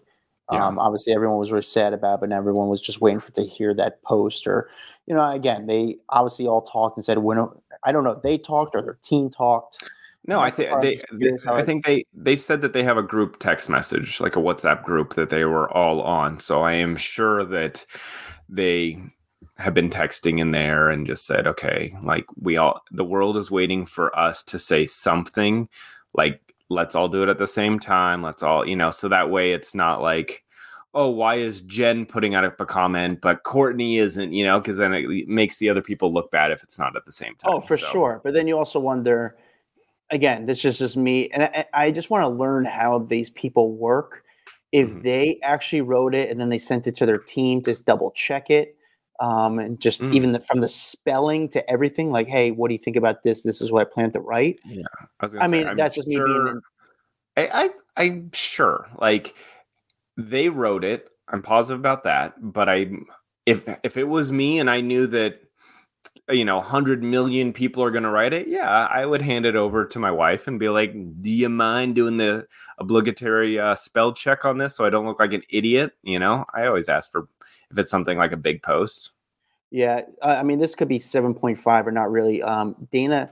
[0.52, 0.64] Yeah.
[0.64, 3.42] Um, obviously, everyone was really sad about, it, but everyone was just waiting for to
[3.42, 4.46] hear that post.
[4.46, 4.68] Or,
[5.06, 7.38] you know, again, they obviously all talked and said, "When
[7.82, 9.90] I don't know if they talked or their team talked."
[10.26, 11.00] No, I think they.
[11.12, 14.40] they I think they they've said that they have a group text message, like a
[14.40, 16.38] WhatsApp group that they were all on.
[16.38, 17.84] So I am sure that
[18.52, 18.98] they
[19.56, 23.50] have been texting in there and just said, okay, like we all, the world is
[23.50, 25.68] waiting for us to say something
[26.14, 28.22] like, let's all do it at the same time.
[28.22, 30.44] Let's all, you know, so that way it's not like,
[30.94, 34.92] oh, why is Jen putting out a comment, but Courteney isn't, you know, because then
[34.92, 37.58] it makes the other people look bad if it's not at the same oh, time.
[37.58, 37.86] Oh, for so.
[37.86, 38.20] sure.
[38.22, 39.36] But then you also wonder,
[40.10, 41.30] again, this is just me.
[41.30, 44.24] And I, I just want to learn how these people work
[44.72, 45.02] if mm-hmm.
[45.02, 48.50] they actually wrote it and then they sent it to their team to double check
[48.50, 48.76] it
[49.20, 50.12] um, and just mm.
[50.14, 53.42] even the, from the spelling to everything like hey what do you think about this
[53.42, 54.82] this is what i plan to write yeah
[55.20, 56.62] i, I mean I'm that's just sure, me being in-
[57.36, 57.70] I, I
[58.04, 59.34] i'm sure like
[60.16, 62.90] they wrote it i'm positive about that but i
[63.46, 65.40] if if it was me and i knew that
[66.28, 69.56] you know 100 million people are going to write it yeah i would hand it
[69.56, 72.46] over to my wife and be like do you mind doing the
[72.78, 75.92] obligatory uh, spell check on this so i don't look like an idiot?
[76.02, 77.28] You know i always ask for
[77.70, 79.12] if it's something like a big post.
[79.70, 83.30] Yeah i mean this could be 7.5 or not really um, dana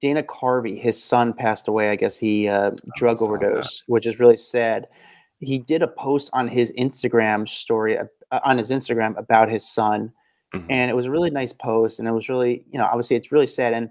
[0.00, 3.92] dana carvey his son passed away i guess he uh, oh, drug overdose that.
[3.92, 4.88] which is really sad.
[5.40, 8.06] He did a post on his instagram story uh,
[8.44, 10.12] on his instagram about his son
[10.54, 10.70] Mm-hmm.
[10.70, 11.98] And it was a really nice post.
[11.98, 13.72] And it was really, you know, obviously it's really sad.
[13.72, 13.90] And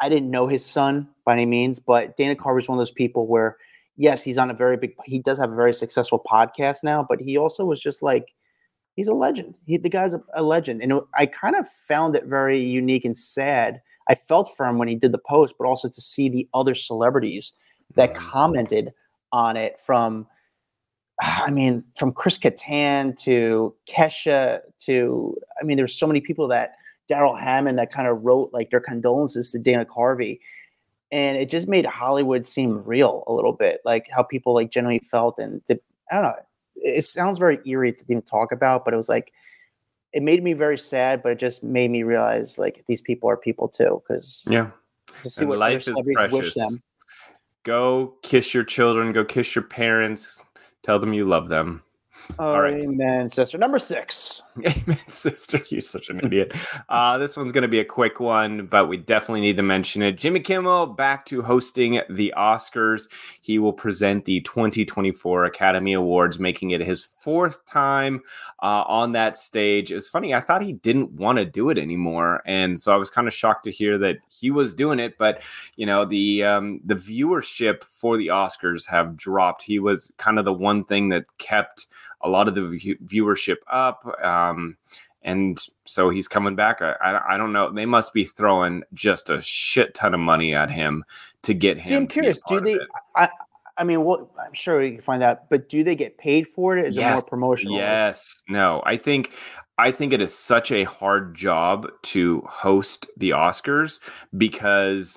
[0.00, 2.90] I didn't know his son by any means, but Dana Carvey is one of those
[2.90, 3.56] people where,
[3.96, 7.20] yes, he's on a very big, he does have a very successful podcast now, but
[7.20, 8.28] he also was just like,
[8.94, 9.56] he's a legend.
[9.66, 10.82] He, the guy's a, a legend.
[10.82, 13.80] And I kind of found it very unique and sad.
[14.08, 16.74] I felt for him when he did the post, but also to see the other
[16.74, 17.52] celebrities
[17.94, 18.16] that Mhm.
[18.16, 18.92] commented
[19.32, 20.26] on it from
[21.20, 26.74] I mean, from Chris Kattan to Kesha to I mean, there's so many people that
[27.08, 30.40] Darrell Hammond that kind of wrote like their condolences to Dana Carvey.
[31.10, 34.98] And it just made Hollywood seem real a little bit, like how people like generally
[34.98, 36.34] felt and did, I don't know.
[36.76, 39.32] It sounds very eerie to even talk about, but it was like
[40.12, 43.36] it made me very sad, but it just made me realize like these people are
[43.36, 44.02] people too.
[44.06, 44.70] Because Yeah.
[45.20, 46.54] to see And what life is celebrities wish precious.
[46.54, 46.82] them.
[47.64, 49.12] Go kiss your children.
[49.12, 50.40] Go kiss your parents.
[50.82, 51.82] Tell them you love them.
[52.38, 52.82] All right.
[52.82, 53.58] Amen, sister.
[53.58, 54.42] Number six.
[54.58, 55.60] Amen, sister.
[55.70, 56.52] You're such an idiot.
[56.88, 60.02] Uh, this one's going to be a quick one, but we definitely need to mention
[60.02, 60.18] it.
[60.18, 63.08] Jimmy Kimmel back to hosting the Oscars.
[63.40, 68.22] He will present the 2024 Academy Awards, making it his fourth time
[68.62, 69.92] uh, on that stage.
[69.92, 70.32] It's funny.
[70.32, 73.34] I thought he didn't want to do it anymore, and so I was kind of
[73.34, 75.18] shocked to hear that he was doing it.
[75.18, 75.42] But
[75.76, 79.62] you know, the um, the viewership for the Oscars have dropped.
[79.62, 81.88] He was kind of the one thing that kept
[82.22, 84.06] a lot of the view- viewership up.
[84.24, 84.78] Um,
[85.22, 86.80] and so he's coming back.
[86.80, 87.70] I, I, I don't know.
[87.70, 91.04] They must be throwing just a shit ton of money at him
[91.42, 91.82] to get him.
[91.82, 92.40] See, I'm to be a curious.
[92.48, 92.78] Do they?
[93.16, 93.28] I,
[93.78, 95.48] I mean, well, I'm sure we can find out.
[95.48, 96.84] But do they get paid for it?
[96.84, 97.74] Is it more Yes, promotional?
[97.74, 98.42] Like, Yes.
[98.48, 98.82] No.
[98.84, 99.32] I think
[99.78, 104.00] I think it is such a hard job to host the Oscars
[104.36, 105.16] because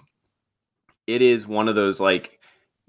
[1.08, 2.40] it is one of those like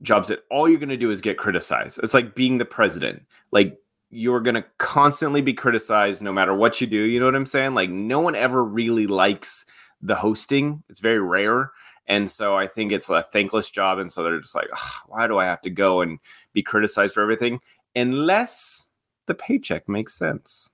[0.03, 1.99] jobs that all you're going to do is get criticized.
[2.03, 3.23] It's like being the president.
[3.53, 3.79] Like
[4.11, 6.99] you're going to constantly be criticized no matter what you do.
[6.99, 7.75] You know what I'm saying?
[7.75, 9.65] Like no one ever really likes
[10.03, 10.83] the hosting.
[10.91, 11.73] It's very rare.
[12.09, 13.99] And so I think it's a thankless job.
[13.99, 14.69] And so they're just like,
[15.07, 16.19] why do I have to go and
[16.53, 17.61] be criticized for everything?
[17.95, 18.89] Unless
[19.27, 20.71] the paycheck makes sense.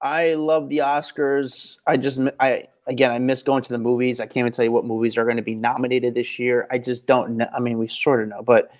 [0.00, 1.78] I love the Oscars.
[1.86, 4.20] I just, I again, I miss going to the movies.
[4.20, 6.66] I can't even tell you what movies are going to be nominated this year.
[6.70, 7.48] I just don't know.
[7.56, 8.70] I mean, we sort of know, but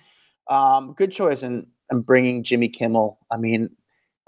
[0.47, 3.17] um, good choice in, in bringing Jimmy Kimmel.
[3.31, 3.71] I mean,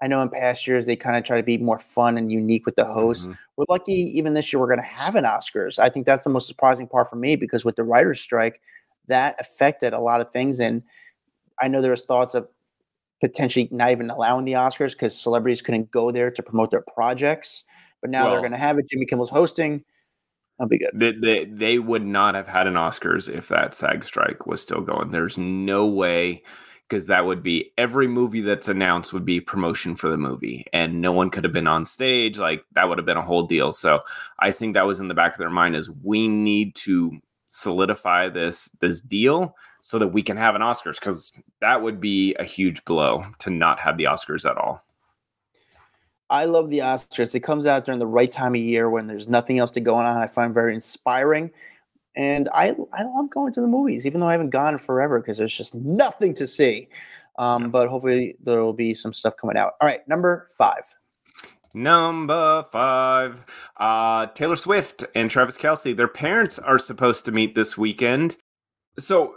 [0.02, 2.66] I know in past years they kind of try to be more fun and unique
[2.66, 3.30] with the host.
[3.30, 3.38] Mhm.
[3.58, 5.80] We're lucky even this year we're going to have an Oscars.
[5.80, 8.62] I think that's the most surprising part for me because with the writer's strike,
[9.08, 10.60] that affected a lot of things.
[10.60, 10.84] And
[11.62, 12.48] I know there was thoughts of
[13.20, 17.66] potentially not even allowing the Oscars because celebrities couldn't go there to promote their projects.
[18.02, 18.88] But now they're going to have it.
[18.88, 19.84] Jimmy Kimmel's hosting.
[20.60, 20.92] That'll be good.
[20.94, 24.82] They, they, they would not have had an Oscars if that SAG strike was still
[24.82, 25.10] going.
[25.10, 26.44] There's no way
[26.88, 31.02] because that would be every movie that's announced would be promotion for the movie and
[31.02, 33.72] no one could have been on stage like that would have been a whole deal
[33.72, 34.00] so
[34.40, 37.18] i think that was in the back of their mind is we need to
[37.50, 42.36] solidify this this deal so that we can have an oscars because that would be
[42.36, 44.84] a huge blow to not have the oscars at all
[46.30, 47.36] I love the Oscars.
[47.36, 49.96] It comes out during the right time of year when there's nothing else to go
[49.96, 50.06] on.
[50.06, 51.52] I find very inspiring.
[52.18, 55.38] And I I love going to the movies, even though I haven't gone forever because
[55.38, 56.90] there's just nothing to see.
[57.38, 59.74] Um, but hopefully there will be some stuff coming out.
[59.80, 60.82] All right, number five.
[61.76, 63.46] Number five,
[63.78, 65.96] uh, Taylor Swift and Travis Kelce.
[65.96, 68.36] Their parents are supposed to meet this weekend.
[68.98, 69.36] So,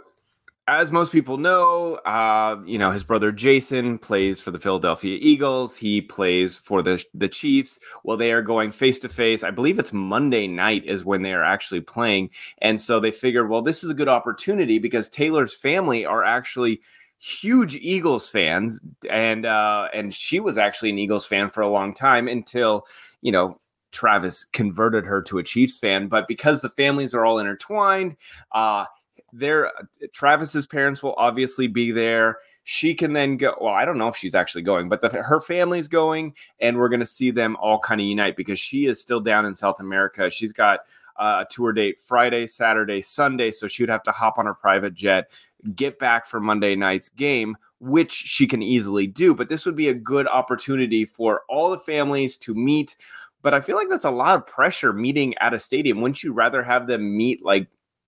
[0.67, 5.75] as most people know, uh, you know his brother Jason plays for the Philadelphia Eagles.
[5.75, 7.79] He plays for the the Chiefs.
[8.03, 9.43] Well, they are going face to face.
[9.43, 13.49] I believe it's Monday night is when they are actually playing, and so they figured,
[13.49, 16.81] well, this is a good opportunity because Taylor's family are actually
[17.19, 21.93] huge Eagles fans, and uh, and she was actually an Eagles fan for a long
[21.93, 22.85] time until
[23.21, 23.57] you know
[23.91, 26.07] Travis converted her to a Chiefs fan.
[26.07, 28.15] But because the families are all intertwined,
[28.51, 28.85] uh,
[29.33, 29.71] their
[30.13, 32.39] Travis's parents will obviously be there.
[32.63, 33.55] She can then go.
[33.59, 36.89] Well, I don't know if she's actually going, but the, her family's going, and we're
[36.89, 39.79] going to see them all kind of unite because she is still down in South
[39.79, 40.29] America.
[40.29, 40.81] She's got
[41.17, 44.53] uh, a tour date Friday, Saturday, Sunday, so she would have to hop on her
[44.53, 45.31] private jet
[45.75, 49.35] get back for Monday night's game, which she can easily do.
[49.35, 52.95] But this would be a good opportunity for all the families to meet.
[53.41, 56.01] But I feel like that's a lot of pressure meeting at a stadium.
[56.01, 57.67] Wouldn't you rather have them meet like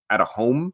[0.10, 0.74] at a home?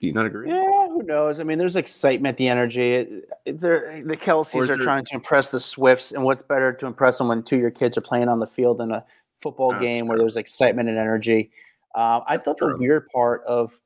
[0.00, 0.48] Do you not agree?
[0.48, 1.40] Yeah, who knows?
[1.40, 2.94] I mean, there's excitement, the energy.
[2.94, 6.72] It- it- they're- the Kelces are there- trying to impress the Swifts, and what's better
[6.72, 9.04] to impress them when two of your kids are playing on the field in a
[9.36, 11.50] football That's game where there's excitement and energy.
[11.94, 13.78] Um, I thought the weird part of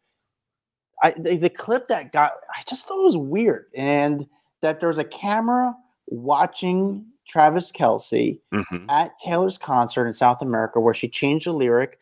[1.03, 4.27] I, the, the clip that got, I just thought it was weird, and
[4.63, 5.75] that there was a camera
[6.07, 8.87] watching Travis Kelce Mhm.
[8.89, 11.99] at Taylor's concert in South America where she changed the lyric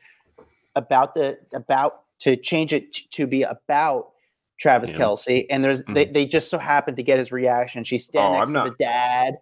[0.77, 4.11] about the about to change it t- to be about
[4.59, 4.99] Travis Yeah.
[4.99, 7.85] Kelce, and there's they, they just so happened to get his reaction.
[7.85, 9.39] She's standing Oh, next to the dad,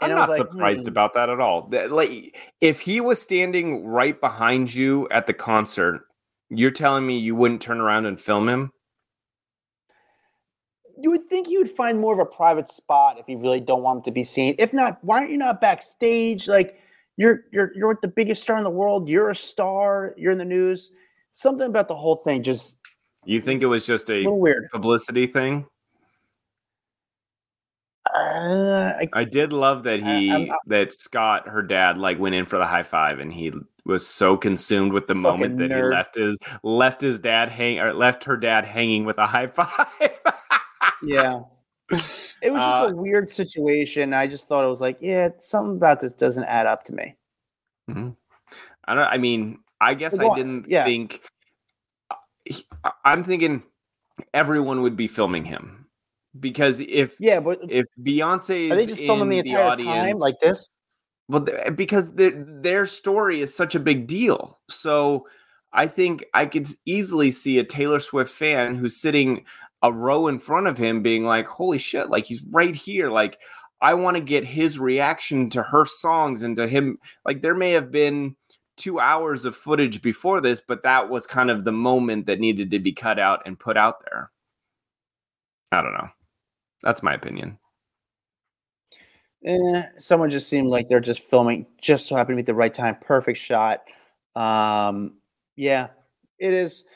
[0.00, 0.88] I'm not like, surprised hmm.
[0.88, 1.70] about that at all.
[1.70, 6.02] Like, if he was standing right behind you at the concert,
[6.50, 8.70] you're telling me you wouldn't turn around and film him?
[11.00, 13.82] You would think you would find more of a private spot if you really don't
[13.82, 14.54] want him to be seen.
[14.58, 16.46] If not, why aren't you not backstage?
[16.46, 16.78] Like
[17.16, 19.08] you're you're you're with the biggest star in the world.
[19.08, 20.14] You're a star.
[20.16, 20.90] You're in the news.
[21.36, 22.78] Something about the whole thing just.
[23.24, 25.66] You think it was just a, a weird publicity thing?
[28.14, 32.46] Uh, I, I, did love that he I, that Scott, her dad, like went in
[32.46, 33.50] for the high five, and he
[33.84, 35.76] was so consumed with the moment that nerd.
[35.76, 39.48] he left his left his dad hang or left her dad hanging with a high
[39.48, 39.86] five.
[41.02, 41.40] yeah,
[41.90, 44.14] it was just uh, a weird situation.
[44.14, 47.16] I just thought it was like, yeah, something about this doesn't add up to me.
[47.90, 48.10] Mm-hmm.
[48.84, 49.08] I don't.
[49.08, 50.84] I mean, I guess well, I didn't yeah.
[50.84, 51.20] think.
[52.10, 53.62] Uh, I'm thinking
[54.32, 55.86] everyone would be filming him
[56.38, 60.18] because if yeah, but if Beyonce are they just filming the entire the audience, time
[60.18, 60.68] like this?
[61.28, 64.58] Well, because their their story is such a big deal.
[64.68, 65.26] So
[65.72, 69.44] I think I could easily see a Taylor Swift fan who's sitting
[69.82, 72.10] a row in front of him being like, "Holy shit!
[72.10, 73.10] Like he's right here!
[73.10, 73.38] Like
[73.80, 76.98] I want to get his reaction to her songs and to him.
[77.24, 78.36] Like there may have been."
[78.76, 82.70] Two hours of footage before this, but that was kind of the moment that needed
[82.70, 84.30] to be cut out and put out there.
[85.72, 86.08] I don't know.
[86.82, 87.58] That's my opinion.
[89.44, 92.72] Eh, someone just seemed like they're just filming, just so happened to be the right
[92.72, 93.82] time, perfect shot.
[94.34, 95.14] Um,
[95.56, 95.88] yeah,
[96.38, 96.86] it is.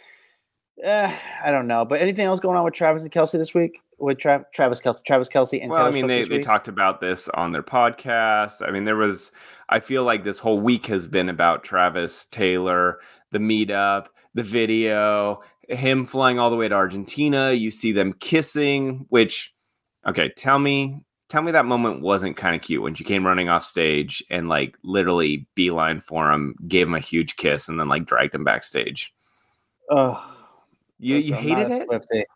[0.85, 1.13] Uh,
[1.43, 3.81] I don't know, but anything else going on with Travis and Kelsey this week?
[3.99, 7.01] With Tra- Travis Kelsey, Travis Kelce, and well, Taylor I mean, they, they talked about
[7.01, 8.67] this on their podcast.
[8.67, 9.33] I mean, there was.
[9.69, 13.01] I feel like this whole week has been about Travis Taylor,
[13.33, 17.53] the meetup, the video, him flying all the way to Argentina.
[17.53, 19.53] You see them kissing, which
[20.07, 23.49] Okay, tell me, tell me that moment wasn't kind of cute when she came running
[23.49, 27.89] off stage and like literally beeline for him, gave him a huge kiss, and then
[27.89, 29.13] like dragged him backstage.
[29.91, 30.37] Oh,
[30.99, 32.27] you you hated it.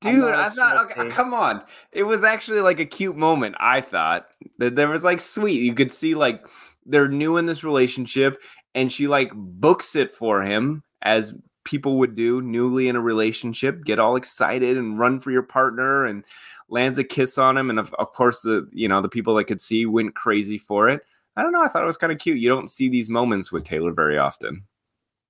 [0.00, 0.34] Dude.
[0.34, 3.56] I thought, okay, come on, it was actually like a cute moment.
[3.58, 4.28] I thought
[4.58, 5.62] that there was like sweet.
[5.62, 6.46] You could see like
[6.86, 8.40] they're new in this relationship,
[8.74, 11.34] and she like books it for him as
[11.64, 16.06] people would do newly in a relationship get all excited and run for your partner
[16.06, 16.24] and
[16.70, 19.44] lands a kiss on him, and of, of course the you know the people that
[19.44, 21.02] could see went crazy for it.
[21.36, 21.62] I don't know.
[21.62, 22.38] I thought it was kind of cute.
[22.38, 24.64] You don't see these moments with Taylor very often.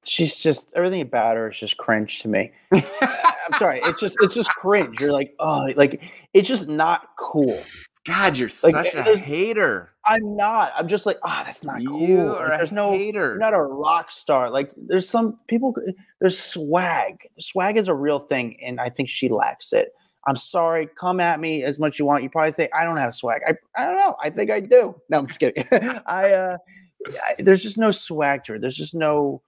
[0.05, 2.53] She's just everything about her is just cringe to me.
[2.73, 3.81] I'm sorry.
[3.85, 5.01] It's just it's just cringe.
[5.01, 7.63] You're like, oh, like it's just not cool.
[8.07, 9.93] God, you're like, such a hater.
[10.07, 10.73] I'm not.
[10.75, 12.01] I'm just like, ah, oh, that's not cool.
[12.01, 13.31] You are like, there's no hater.
[13.31, 14.49] You're not a rock star.
[14.49, 15.75] Like there's some people.
[16.21, 17.29] There's swag.
[17.39, 19.93] Swag is a real thing, and I think she lacks it.
[20.27, 20.89] I'm sorry.
[20.99, 22.23] Come at me as much as you want.
[22.23, 23.43] You probably say I don't have swag.
[23.47, 24.17] I, I don't know.
[24.23, 24.95] I think I do.
[25.11, 25.65] No, I'm just kidding.
[26.07, 26.59] I uh,
[27.07, 28.59] I, there's just no swag to her.
[28.59, 29.43] There's just no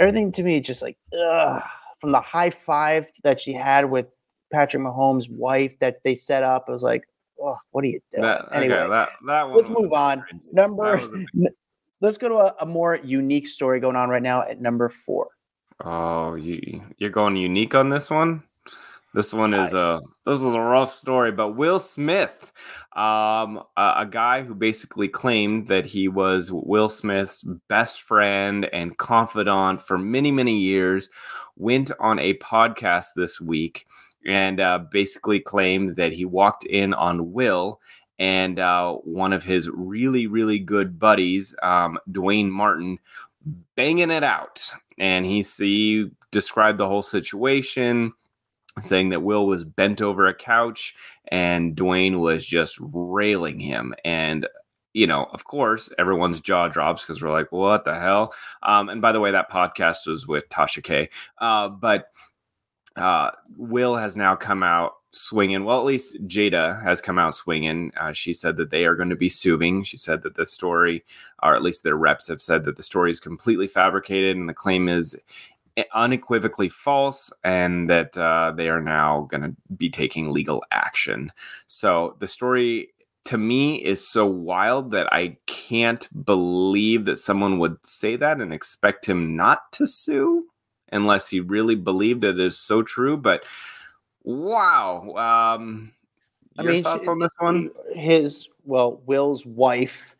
[0.00, 0.60] everything to me.
[0.60, 1.62] Just like ugh.
[1.98, 4.08] from the high five that she had with
[4.52, 6.64] Patrick Mahomes' wife that they set up.
[6.66, 7.04] I was like,
[7.40, 8.22] oh, what are you doing?
[8.22, 10.24] That, anyway, okay, that, that let's move on.
[10.52, 10.98] Number.
[10.98, 11.54] N-
[12.00, 15.28] let's go to a, a more unique story going on right now at number four.
[15.84, 18.42] Oh, you you're going unique on this one?
[19.12, 22.52] This one is a this is a rough story, but Will Smith,
[22.94, 28.96] um, a, a, guy who basically claimed that he was Will Smith's best friend and
[28.98, 31.08] confidant for many many years,
[31.56, 33.88] went on a podcast this week
[34.24, 37.80] and uh, basically claimed that he walked in on Will
[38.20, 43.00] and uh, one of his really really good buddies, um, Duane Martin,
[43.74, 48.12] banging it out, and he he described the whole situation
[48.78, 50.94] saying that Will was bent over a couch
[51.28, 53.94] and Duane was just railing him.
[54.04, 54.46] And,
[54.92, 58.34] you know, of course, everyone's jaw drops because we're like, what the hell?
[58.62, 61.10] Um, and by the way, that podcast was with Tasha K.
[61.38, 62.08] Uh, but
[62.96, 65.64] uh, Will has now come out swinging.
[65.64, 67.92] Well, at least Jada has come out swinging.
[68.00, 69.82] Uh, she said that they are going to be suing.
[69.82, 71.04] She said that the story,
[71.42, 74.54] or at least their reps have said that the story is completely fabricated and the
[74.54, 75.16] claim is
[75.94, 81.32] unequivocally false and that uh, they are now going to be taking legal action.
[81.66, 82.88] So the story
[83.24, 88.52] to me is so wild that I can't believe that someone would say that and
[88.52, 90.46] expect him not to sue
[90.92, 93.16] unless he really believed it is so true.
[93.16, 93.44] But
[94.24, 95.54] wow.
[95.56, 95.92] Um,
[96.58, 97.70] I mean, thoughts on this one?
[97.94, 100.16] His, well, Will's wife,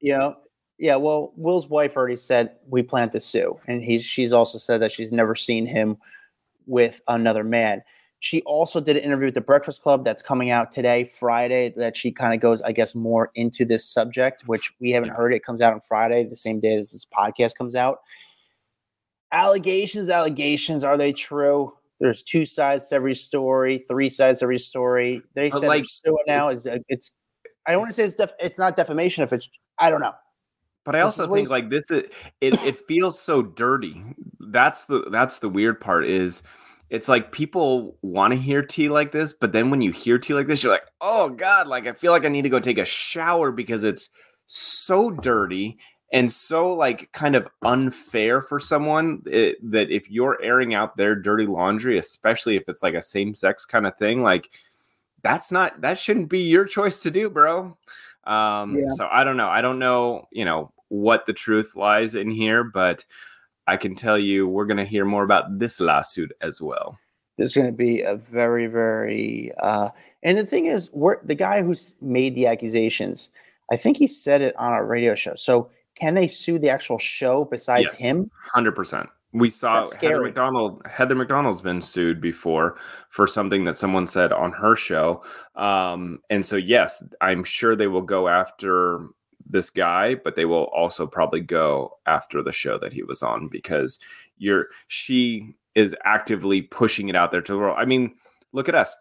[0.00, 0.36] you know,
[0.82, 4.82] yeah, well, Will's wife already said we plan to sue, and he's she's also said
[4.82, 5.96] that she's never seen him
[6.66, 7.84] with another man.
[8.18, 11.96] She also did an interview with the Breakfast Club that's coming out today, Friday, that
[11.96, 15.32] she kind of goes, I guess, more into this subject, which we haven't heard.
[15.32, 18.00] It comes out on Friday, the same day as this podcast comes out.
[19.30, 21.72] Allegations, allegations, are they true?
[22.00, 25.22] There's two sides to every story, three sides to every story.
[25.34, 27.14] They But, said like, like, suing now is uh, it's.
[27.68, 30.14] I don't want to say it's def, it's not defamation if it's I don't know.
[30.84, 32.04] But I This also think like this is
[32.40, 34.02] it it feels so dirty.
[34.40, 36.42] That's the that's the weird part is
[36.90, 40.34] it's like people want to hear tea like this, but then when you hear tea
[40.34, 42.78] like this, you're like, oh God, like I feel like I need to go take
[42.78, 44.10] a shower because it's
[44.46, 45.78] so dirty
[46.12, 51.16] and so like kind of unfair for someone it, that if you're airing out their
[51.16, 54.50] dirty laundry, especially if it's like a same sex kind of thing, like
[55.22, 57.78] that's not that shouldn't be your choice to do, bro.
[58.24, 58.90] Um, Yeah.
[58.94, 59.48] so I don't know.
[59.48, 63.04] I don't know, you know, what the truth lies in here, but
[63.66, 66.98] I can tell you we're going to hear more about this lawsuit as well.
[67.38, 69.52] There's going to be a very, very.
[69.62, 69.88] Uh,
[70.22, 73.30] and the thing is, we're, the guy who made the accusations,
[73.70, 75.34] I think he said it on a radio show.
[75.34, 77.98] So can they sue the actual show besides Yes.
[77.98, 78.30] him?
[78.52, 79.08] Hundred percent.
[79.32, 80.20] We saw Heather.
[80.22, 80.82] McDonald.
[80.86, 82.76] Heather McDonald's been sued before
[83.08, 85.22] for something that someone said on her show,
[85.54, 89.06] um, and so yes, I'm sure they will go after
[89.48, 93.48] this guy, but they will also probably go after the show that he was on
[93.48, 93.98] because
[94.38, 97.76] you're she is actively pushing it out there to the world.
[97.78, 98.14] I mean,
[98.52, 98.94] look at us.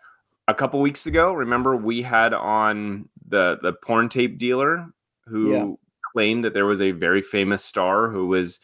[0.47, 4.87] A couple weeks ago, remember we had on the the porn tape dealer
[5.27, 5.65] who Yeah.
[6.13, 8.59] claimed that there was a very famous star who was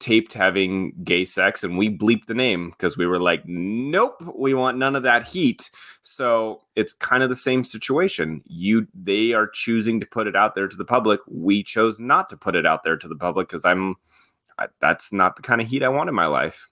[0.00, 4.54] taped having gay sex and we bleeped the name because we were like nope we
[4.54, 5.70] want none of that heat.
[6.00, 8.42] So it's kind of the same situation.
[8.46, 11.20] You they are choosing to put it out there to the public.
[11.28, 13.96] We chose not to put it out there to the public because i'm
[14.58, 16.68] I, that's not the kind of heat i want in my life.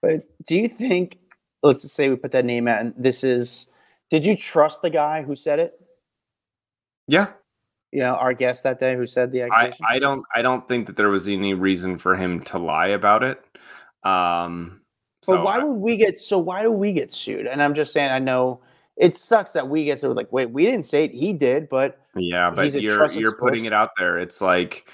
[0.00, 1.18] But do you think,
[1.62, 3.68] let's just say we put that name out and this is,
[4.10, 5.78] did you trust the guy who said it?
[7.08, 7.32] yeah
[7.92, 9.86] You know, our guest that day who said the I, accusation?
[9.88, 13.22] I don't i don't think that there was any reason for him to lie about
[13.22, 13.44] it
[14.04, 14.80] um
[15.26, 17.46] But so why I- would we get so why do we get sued?
[17.46, 18.60] And I'm just saying I know
[18.96, 22.00] it sucks that we get so like, wait, we didn't say it, he did, but
[22.16, 24.86] yeah but you're you're putting it out there it's like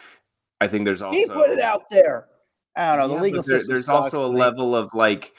[0.60, 2.26] i think there's also he put it out there.
[2.76, 3.14] I don't know.
[3.14, 3.74] Yeah, the legal there- system.
[3.74, 4.38] there's sucks, also a man.
[4.40, 5.34] level of like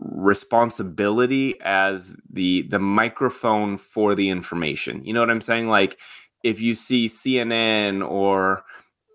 [0.00, 5.98] responsibility as the the microphone for the information you know what i'm saying like
[6.42, 8.62] if you see cnn or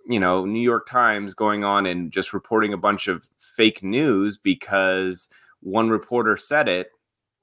[0.08, 4.38] you know new york times going on and just reporting a bunch of fake news
[4.38, 5.30] because
[5.62, 6.92] one reporter said it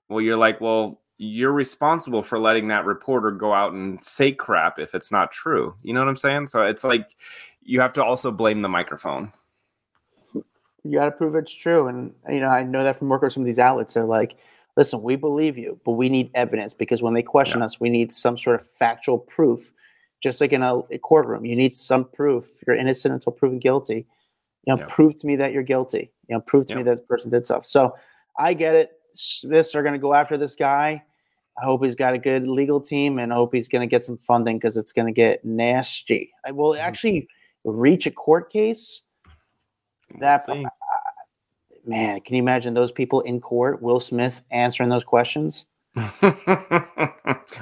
[0.08, 4.78] well you're like well you're responsible for letting that reporter go out and say crap
[4.78, 7.16] if it's not true you know what i'm saying so it's like
[7.62, 9.32] you have to also blame the microphone
[10.84, 11.88] you got to prove it's true.
[11.88, 13.94] And you know, I know that from working with some of these outlets.
[13.94, 14.36] They're like,
[14.80, 18.10] listen, we believe you, but we need evidence because when they question us, we need
[18.14, 19.72] some sort of factual proof.
[20.22, 22.48] Just like in a, a courtroom, you need some proof.
[22.66, 24.06] You're innocent until proven guilty.
[24.64, 24.86] You know, Yeah.
[24.88, 26.10] prove to me that you're guilty.
[26.28, 27.66] You know, prove to me that this person did stuff.
[27.66, 27.94] So
[28.38, 28.92] I get it.
[29.12, 31.02] Smiths are going to go after this guy.
[31.60, 34.02] I hope he's got a good legal team and I hope he's going to get
[34.02, 36.30] some funding because it's going to get nasty.
[36.46, 36.88] I will Mm-hmm.
[36.88, 37.28] actually
[37.64, 39.02] reach a court case.
[40.20, 40.64] That We'll.
[41.86, 43.82] Man, can you imagine those people in court?
[43.82, 45.66] Will Smith answering those questions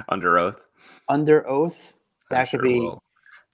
[0.09, 0.65] under oath.
[1.07, 1.93] under oath?
[2.31, 2.79] I'm That could sure be.
[2.79, 3.03] We'll,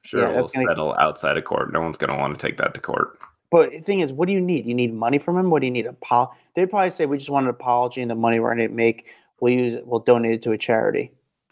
[0.02, 1.72] sure, yeah, we'll settle outside of court.
[1.72, 3.18] No one's going to want to take that to court.
[3.52, 4.66] But the thing is, what do you need?
[4.66, 5.50] You need money from him.
[5.50, 5.86] What do you need?
[5.86, 8.68] A pol- They'd probably say, "We just want an apology, and the money we're going
[8.68, 9.08] to make,
[9.40, 9.88] we'll use it.
[9.88, 11.12] We'll donate it to a charity."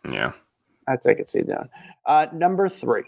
[0.09, 0.33] Yeah.
[0.87, 1.69] That's I could see doing.
[2.05, 3.03] Uh, number three.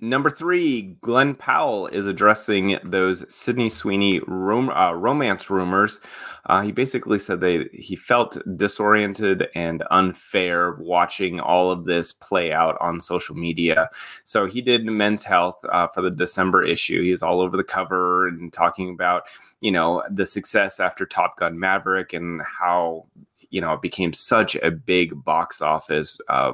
[0.00, 6.00] Number three, Glen Powell is addressing those Sydney Sweeney rom- uh, romance rumors.
[6.46, 12.52] Uh, he basically said they he felt disoriented and unfair watching all of this play
[12.52, 13.88] out on social media.
[14.24, 17.02] So he did Men's Health uh, for the December issue.
[17.02, 19.24] He's all over the cover and talking about
[19.60, 23.06] you know the success after Top Gun Maverick and how
[23.50, 26.20] you know it became such a big box office.
[26.28, 26.52] Uh,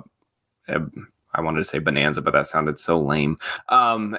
[1.35, 3.39] I wanted to say bonanza, but that sounded so lame.
[3.69, 4.17] Um,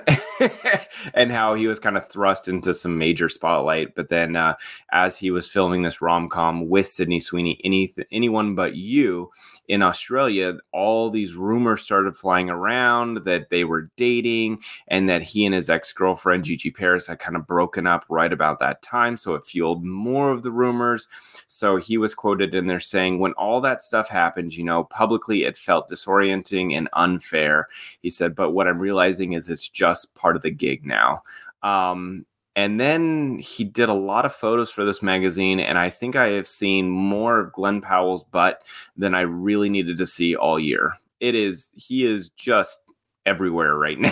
[1.14, 3.95] and how he was kind of thrust into some major spotlight.
[3.95, 4.55] But then, uh,
[4.91, 9.32] as he was filming this rom com with Sydney Sweeney, any anyone but you
[9.68, 15.45] in Australia, all these rumors started flying around that they were dating and that he
[15.45, 19.18] and his ex girlfriend Gigi Paris had kind of broken up right about that time.
[19.18, 21.07] So it fueled more of the rumors.
[21.47, 25.43] So he was quoted in there saying, when all that stuff happened, you know, publicly
[25.43, 27.68] it felt disorienting and unfair.
[28.02, 31.24] He said, but what I'm realizing is it's just part of the gig now.
[31.64, 32.26] Um,
[32.56, 36.30] And then he did a lot of photos for this magazine, and I think I
[36.30, 38.64] have seen more of Glen Powell's butt
[38.97, 40.93] than I really needed to see all year.
[41.22, 42.80] It is he is just
[43.26, 44.12] everywhere right now.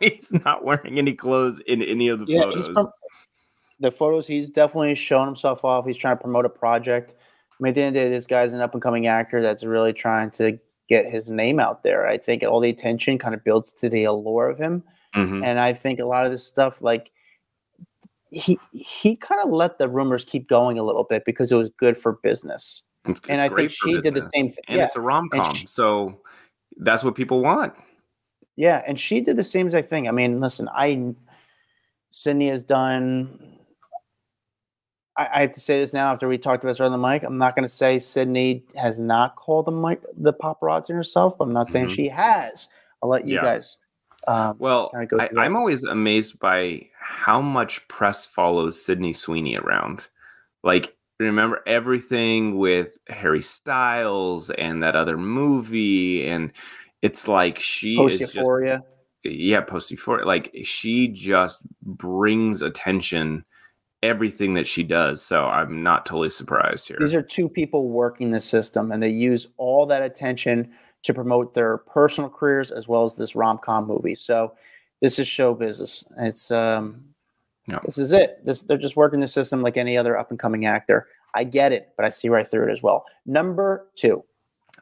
[0.00, 2.68] he's not wearing any clothes in any of the yeah, photos.
[2.70, 2.90] Prom-
[3.80, 5.86] the photos, he's definitely shown himself off.
[5.86, 7.14] He's trying to promote a project.
[7.14, 9.40] I mean, at the end of the day, this guy's an up and coming actor
[9.42, 10.58] that's really trying to
[10.88, 12.06] get his name out there.
[12.06, 14.82] I think all the attention kind of builds to the allure of him.
[15.14, 15.44] Mm-hmm.
[15.44, 17.10] And I think a lot of this stuff, like
[18.30, 21.70] he he kind of let the rumors keep going a little bit because it was
[21.70, 22.82] good for business.
[23.06, 24.02] It's, and it's I think she business.
[24.04, 24.64] did the same thing.
[24.68, 24.86] And yeah.
[24.86, 26.20] it's a rom com, so
[26.78, 27.74] that's what people want.
[28.56, 30.08] Yeah, and she did the same exact thing.
[30.08, 31.14] I mean, listen, I
[32.10, 33.57] Sydney has done.
[35.18, 37.22] I, I have to say this now after we talked about this on the mic.
[37.22, 41.36] I'm not going to say Sydney has not called the mic the paparazzi herself.
[41.36, 41.94] But I'm not saying mm-hmm.
[41.94, 42.68] she has.
[43.02, 43.42] I'll let you yeah.
[43.42, 43.78] guys
[44.28, 50.08] um, well, I, am always amazed by how much press follows Sydney Sweeney around.
[50.62, 56.52] Like, remember everything with Harry Styles and that other movie, and
[57.00, 58.84] it's like she post euphoria.
[59.24, 60.26] Yeah, post euphoria.
[60.26, 63.46] Like she just brings attention
[64.02, 65.22] everything that she does.
[65.22, 66.96] So I'm not totally surprised here.
[67.00, 70.70] These are two people working the system, and they use all that attention
[71.02, 74.14] to promote their personal careers as well as this rom com movie.
[74.14, 74.54] So
[75.00, 76.04] this is show business.
[76.18, 77.04] It's um,
[77.66, 77.80] no.
[77.84, 78.44] this is it.
[78.44, 81.06] This they're just working the system like any other up and coming actor.
[81.34, 83.04] I get it, but I see right through it as well.
[83.26, 84.24] Number two.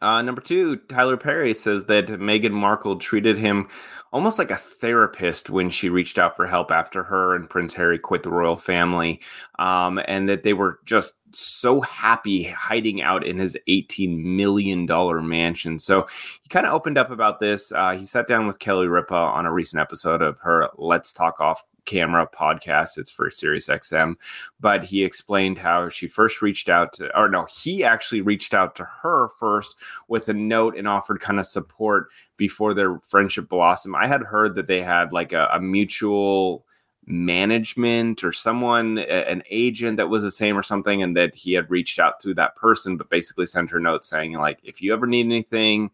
[0.03, 3.69] Uh, number two, Tyler Perry says that Meghan Markle treated him
[4.13, 7.99] almost like a therapist when she reached out for help after her and Prince Harry
[7.99, 9.21] quit the royal family,
[9.59, 14.87] um, and that they were just so happy hiding out in his $18 million
[15.29, 15.79] mansion.
[15.79, 16.07] So
[16.43, 17.73] he kind of opened up about this.
[17.73, 21.41] Uh, he sat down with Kelly Ripa on a recent episode of her Let's Talk
[21.41, 22.99] Off camera podcast.
[22.99, 24.15] It's for Sirius XM.
[24.61, 28.77] But he explained how she first reached out to, or no, he actually reached out
[28.77, 29.77] to her first
[30.09, 33.97] with a note and offered kind of support before their friendship blossomed.
[33.99, 36.67] I had heard that they had like a, a mutual
[37.07, 41.71] management or someone an agent that was the same or something and that he had
[41.71, 45.07] reached out to that person but basically sent her note saying like if you ever
[45.07, 45.89] need anything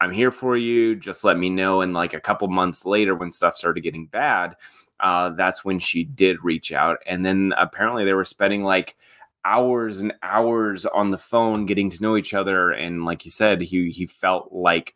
[0.00, 3.30] i'm here for you just let me know and like a couple months later when
[3.30, 4.56] stuff started getting bad
[5.02, 6.98] uh, that's when she did reach out.
[7.06, 8.96] And then apparently they were spending like
[9.44, 12.70] hours and hours on the phone getting to know each other.
[12.70, 14.94] And like he said he he felt like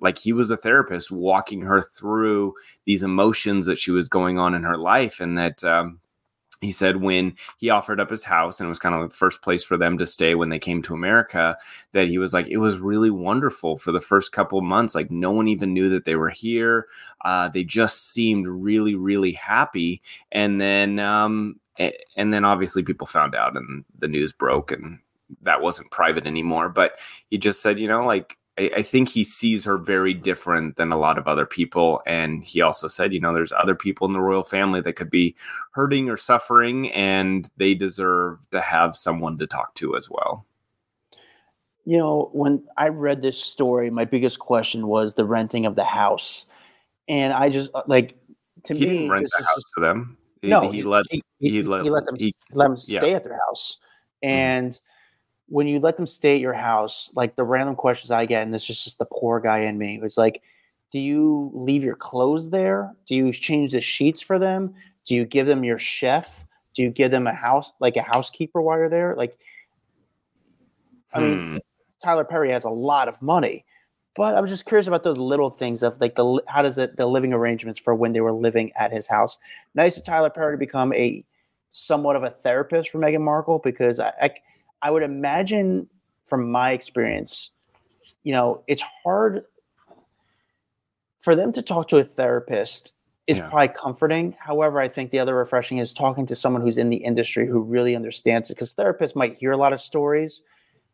[0.00, 2.54] like he was a therapist walking her through
[2.86, 6.00] these emotions that she was going on in her life and that um,
[6.60, 9.42] he said when he offered up his house and it was kind of the first
[9.42, 11.56] place for them to stay when they came to america
[11.92, 15.30] that he was like it was really wonderful for the first couple months like no
[15.30, 16.86] one even knew that they were here
[17.24, 20.02] uh, they just seemed really really happy.
[20.32, 24.98] And then um, and then obviously people found out and the news broke and
[25.42, 26.98] that wasn't private anymore but
[27.30, 30.92] he just said you know like I, I, think he sees her very different than
[30.92, 32.02] a lot of other people.
[32.06, 35.10] And he also said, you know, there's other people in the royal family that could
[35.10, 35.36] be
[35.72, 40.46] hurting or suffering, and they deserve to have someone to talk to as well.
[41.84, 45.84] You know, when I read this story, my biggest question was the renting of the
[45.84, 46.46] house.
[47.08, 48.16] And I just uh, like
[48.64, 50.16] to he me, didn't rent the house just, to them.
[50.42, 53.16] He, no, he, let he, he, let, he let them he, let them stay yeah.
[53.16, 53.78] at their house,
[54.24, 54.34] mm-hmm.
[54.34, 54.72] and.
[54.72, 54.84] Mm-hmm
[55.50, 58.54] when you let them stay at your house, like the random questions I get, and
[58.54, 60.42] this is just the poor guy in me, was like,
[60.92, 62.94] do you leave your clothes there?
[63.04, 64.74] Do you change the sheets for them?
[65.04, 66.46] Do you give them your chef?
[66.72, 69.16] Do you give them a house, like a housekeeper while you're there?
[69.16, 69.36] Like,
[71.12, 71.24] I hmm.
[71.24, 71.60] mean,
[72.02, 73.64] Tyler Perry has a lot of money,
[74.14, 77.06] but I'm just curious about those little things of like the how does it the
[77.06, 79.36] living arrangements for when they were living at his house.
[79.74, 81.24] Nice of Tyler Perry to become a
[81.68, 84.30] somewhat of a therapist for Meghan Markle because I, I
[84.82, 85.88] I would imagine
[86.24, 87.50] from my experience,
[88.22, 89.44] you know, it's hard
[91.20, 92.94] for them to talk to a therapist
[93.26, 93.48] is yeah.
[93.48, 94.34] probably comforting.
[94.38, 97.62] However, I think the other refreshing is talking to someone who's in the industry who
[97.62, 100.42] really understands it because therapists might hear a lot of stories,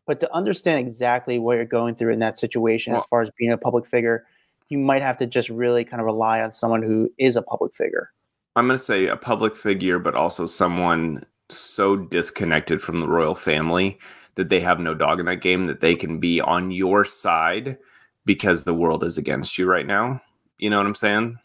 [0.05, 3.31] but to understand exactly what you're going through in that situation well, as far as
[3.39, 4.25] being a public figure,
[4.69, 7.73] you might have to just really kind of rely on someone who is a public
[7.73, 8.11] figure.
[8.55, 13.35] I'm going to say a public figure, but also someone so disconnected from the royal
[13.35, 13.97] family
[14.35, 17.77] that they have no dog in that game that they can be on your side
[18.25, 20.21] because the world is against you right now.
[20.59, 21.37] You know what i'm saying?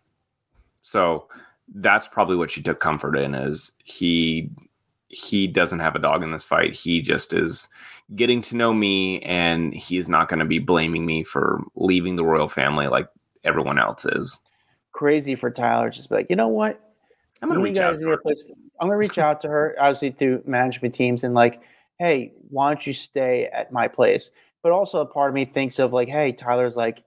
[0.82, 1.28] So
[1.74, 4.50] that's probably what she took comfort in is he
[5.08, 6.74] he doesn't have a dog in this fight.
[6.74, 7.68] He just is
[8.16, 12.24] getting to know me and he's not going to be blaming me for leaving the
[12.24, 13.08] royal family like
[13.44, 14.38] everyone else is.
[14.92, 16.80] Crazy for tyler just be like you know what?
[17.40, 18.54] I'm gonna You reach guys To need a her.
[18.82, 21.62] I'm gonna reach out to her, obviously through management teams, and like,
[22.00, 24.32] hey, why don't you stay at my place?
[24.60, 27.04] But also, a part of me thinks of like, hey, Tyler's like,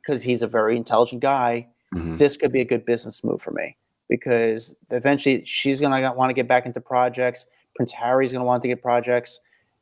[0.00, 1.66] because he's a very intelligent guy.
[1.92, 2.16] Mhm.
[2.16, 3.76] This could be a good business move for me
[4.08, 7.48] because eventually she's gonna want to get back into projects.
[7.74, 9.40] Prince Harry's gonna want to get projects.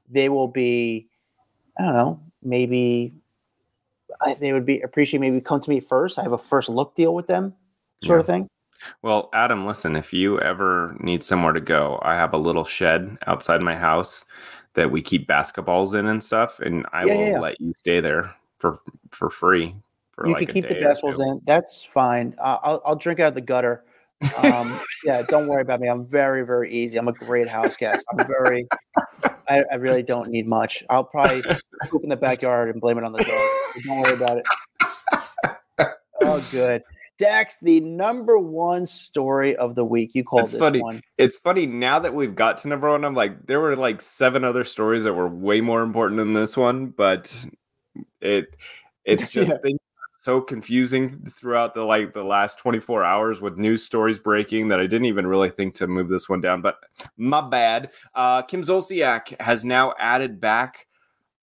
[0.08, 1.06] They will be,
[1.78, 3.12] I don't know, maybe
[4.22, 6.18] I, they would be appreciate maybe come to me first.
[6.18, 7.52] I have a first look deal with them,
[8.02, 8.48] sort of thing.
[9.02, 13.16] Well, Adam, listen, if you ever need somewhere to go, I have a little shed
[13.26, 14.24] outside my house
[14.74, 18.00] that we keep basketballs in and stuff, and I Yeah, will yeah, let you stay
[18.00, 19.74] there for for free.
[20.12, 21.22] For you like can keep the day or decibels two.
[21.22, 21.40] in.
[21.46, 22.34] That's fine.
[22.38, 23.84] Uh, I'll I'll drink out of the gutter.
[24.36, 24.66] Um,
[25.04, 25.88] yeah, don't worry about me.
[25.88, 26.98] I'm very very easy.
[26.98, 28.04] I'm a great house guest.
[28.12, 28.66] I'm very.
[29.48, 30.82] I, I really don't need much.
[30.90, 31.42] I'll probably
[31.88, 33.48] poop in the backyard and blame it on the dog.
[33.86, 34.46] Don't worry about it.
[36.22, 36.82] Oh, good.
[37.18, 40.14] Dax, the number one story of the week.
[40.14, 40.80] You called That's this funny.
[40.82, 41.00] one.
[41.18, 43.04] It's funny now that we've got to number one.
[43.04, 46.56] I'm like, there were like seven other stories that were way more important than this
[46.56, 47.34] one, but
[48.20, 48.56] it
[49.04, 49.58] it's just Yeah.
[49.62, 49.80] things
[50.20, 54.86] so confusing throughout the like the last 24 hours with news stories breaking that I
[54.88, 56.62] didn't even really think to move this one down.
[56.62, 56.78] But
[57.16, 57.90] my bad.
[58.12, 60.88] Uh, Kim Zolciak has now added back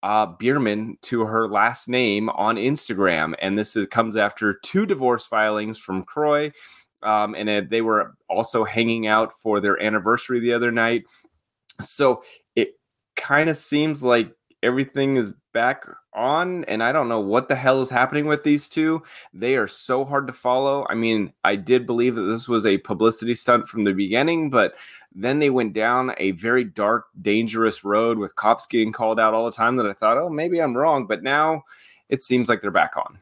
[0.04, 5.26] uh, Biermann to her last name on Instagram, and this is, comes after two divorce
[5.26, 6.52] filings from Kroy
[7.04, 11.04] um, and uh, they were also hanging out for their anniversary the other night.
[11.82, 12.24] So
[12.56, 12.80] it
[13.16, 14.34] kind of seems like
[14.64, 18.68] everything is back on, and I don't know what the hell is happening with these
[18.68, 19.04] two.
[19.34, 20.86] They are so hard to follow.
[20.90, 24.76] I mean, I did believe that this was a publicity stunt from the beginning, but
[25.16, 29.46] then they went down a very dark, dangerous road with cops getting called out all
[29.46, 29.78] the time.
[29.78, 31.64] That I thought, oh, maybe I'm wrong, but now
[32.10, 33.20] it seems like they're back on.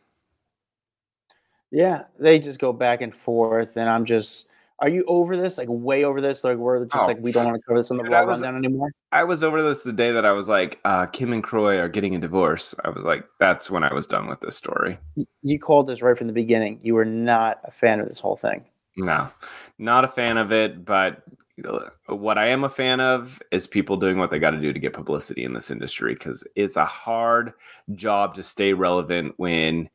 [1.69, 4.47] Yeah, they just go back and forth, and I'm just.
[4.82, 5.59] Are you over this?
[5.59, 6.43] Like way over this?
[6.43, 8.57] Like we're just Oh, like we don't want to cover this on the raw rundown
[8.57, 8.91] anymore.
[9.11, 11.88] I was over this the day that I was like, uh, Kim and Kroy are
[11.88, 12.73] getting a divorce.
[12.84, 14.97] I was like, that's when I was done with this story.
[15.43, 16.79] You called this right from the beginning.
[16.82, 18.65] You were not a fan of this whole thing.
[18.97, 19.29] No,
[19.77, 20.84] not a fan of it.
[20.84, 21.23] But
[21.63, 24.73] uh, what I am a fan of is people doing what they got to do
[24.73, 27.53] to get publicity in this industry because it's a hard
[27.93, 29.89] job to stay relevant when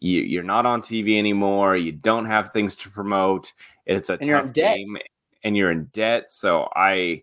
[0.00, 1.76] you, you're not on TV anymore.
[1.76, 3.52] You don't have things to promote.
[3.86, 4.96] It's a And tough game,
[5.44, 6.30] and you're in debt.
[6.30, 7.22] So I.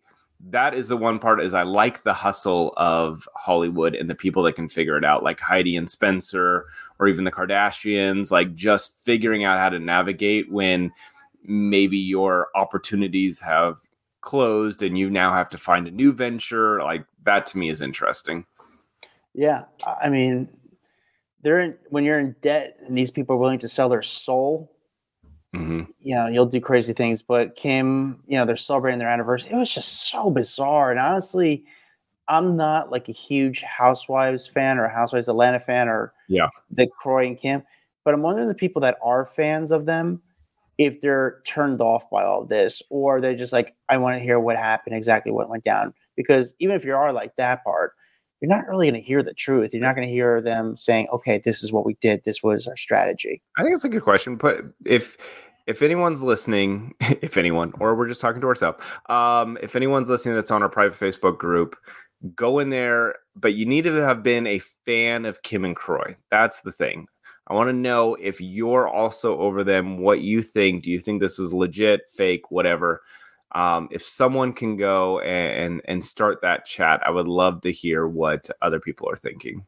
[0.52, 4.42] That is the one part is I like the hustle of Hollywood and the people
[4.44, 6.66] that can figure it out, like Heidi and Spencer,
[6.98, 10.94] or even the Kardashians, like just figuring out how to navigate when
[11.44, 13.80] maybe your opportunities have
[14.22, 16.82] closed and you now have to find a new venture.
[16.82, 18.46] Like that to me is interesting.
[19.34, 20.48] Yeah, I I mean,
[21.42, 24.72] they're in, when you're in debt and these people are willing to sell their soul.
[25.54, 27.22] Hmm You know, you'll do crazy things.
[27.22, 29.52] But Kim, you know, they're celebrating their anniversary.
[29.52, 30.92] It was just so bizarre.
[30.92, 31.66] And honestly,
[32.28, 36.50] I'm not like a huge Housewives fan or Housewives Atlanta fan or Yeah.
[36.72, 37.64] the Kroy and Kim.
[38.06, 40.22] But I'm wondering the people that are fans of them,
[40.78, 44.40] if they're turned off by all this, or they're just like, I want to hear
[44.40, 45.94] what happened, exactly what went down.
[46.16, 47.94] Because even if you are like that part,
[48.42, 49.74] you're not really going to hear the truth.
[49.74, 52.24] You're not going to hear them saying, okay, this is what we did.
[52.24, 53.42] This was our strategy.
[53.58, 54.36] I think it's a good question.
[54.36, 55.18] But if
[55.68, 58.80] if anyone's listening, if anyone, or we're just talking to ourselves,
[59.10, 61.76] um, if anyone's listening that's on our private Facebook group,
[62.36, 63.16] go in there.
[63.36, 66.16] But you need to have been a fan of Kim and Kroy.
[66.32, 67.08] That's the thing.
[67.48, 70.84] I want to know if you're also over them, what you think.
[70.84, 73.02] Do you think this is legit, fake, whatever?
[73.54, 78.08] Um, if someone can go and and start that chat, I would love to hear
[78.08, 79.66] what other people are thinking.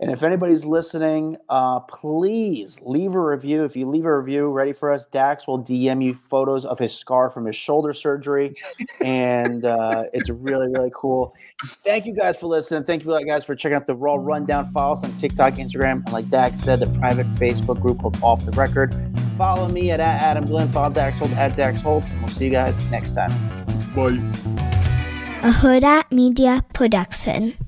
[0.00, 3.64] And if anybody's listening, uh, please leave a review.
[3.64, 6.94] If you leave a review ready for us, Dax will DM you photos of his
[6.96, 8.54] scar from his shoulder surgery.
[9.02, 11.34] and uh, it's really, really cool.
[11.66, 12.84] Thank you guys for listening.
[12.84, 16.30] Thank you guys for checking out the Raw Rundown files on TikTok, Instagram, and like
[16.30, 18.94] Dax said, the private Facebook group called Off the Record.
[19.36, 22.46] Follow me at, at Adam Glyn, follow Dax Holt at Dax Holt, and we'll see
[22.46, 23.30] you guys next time.
[23.94, 24.16] Bye.
[25.42, 27.54] a Hurrdat Media Production.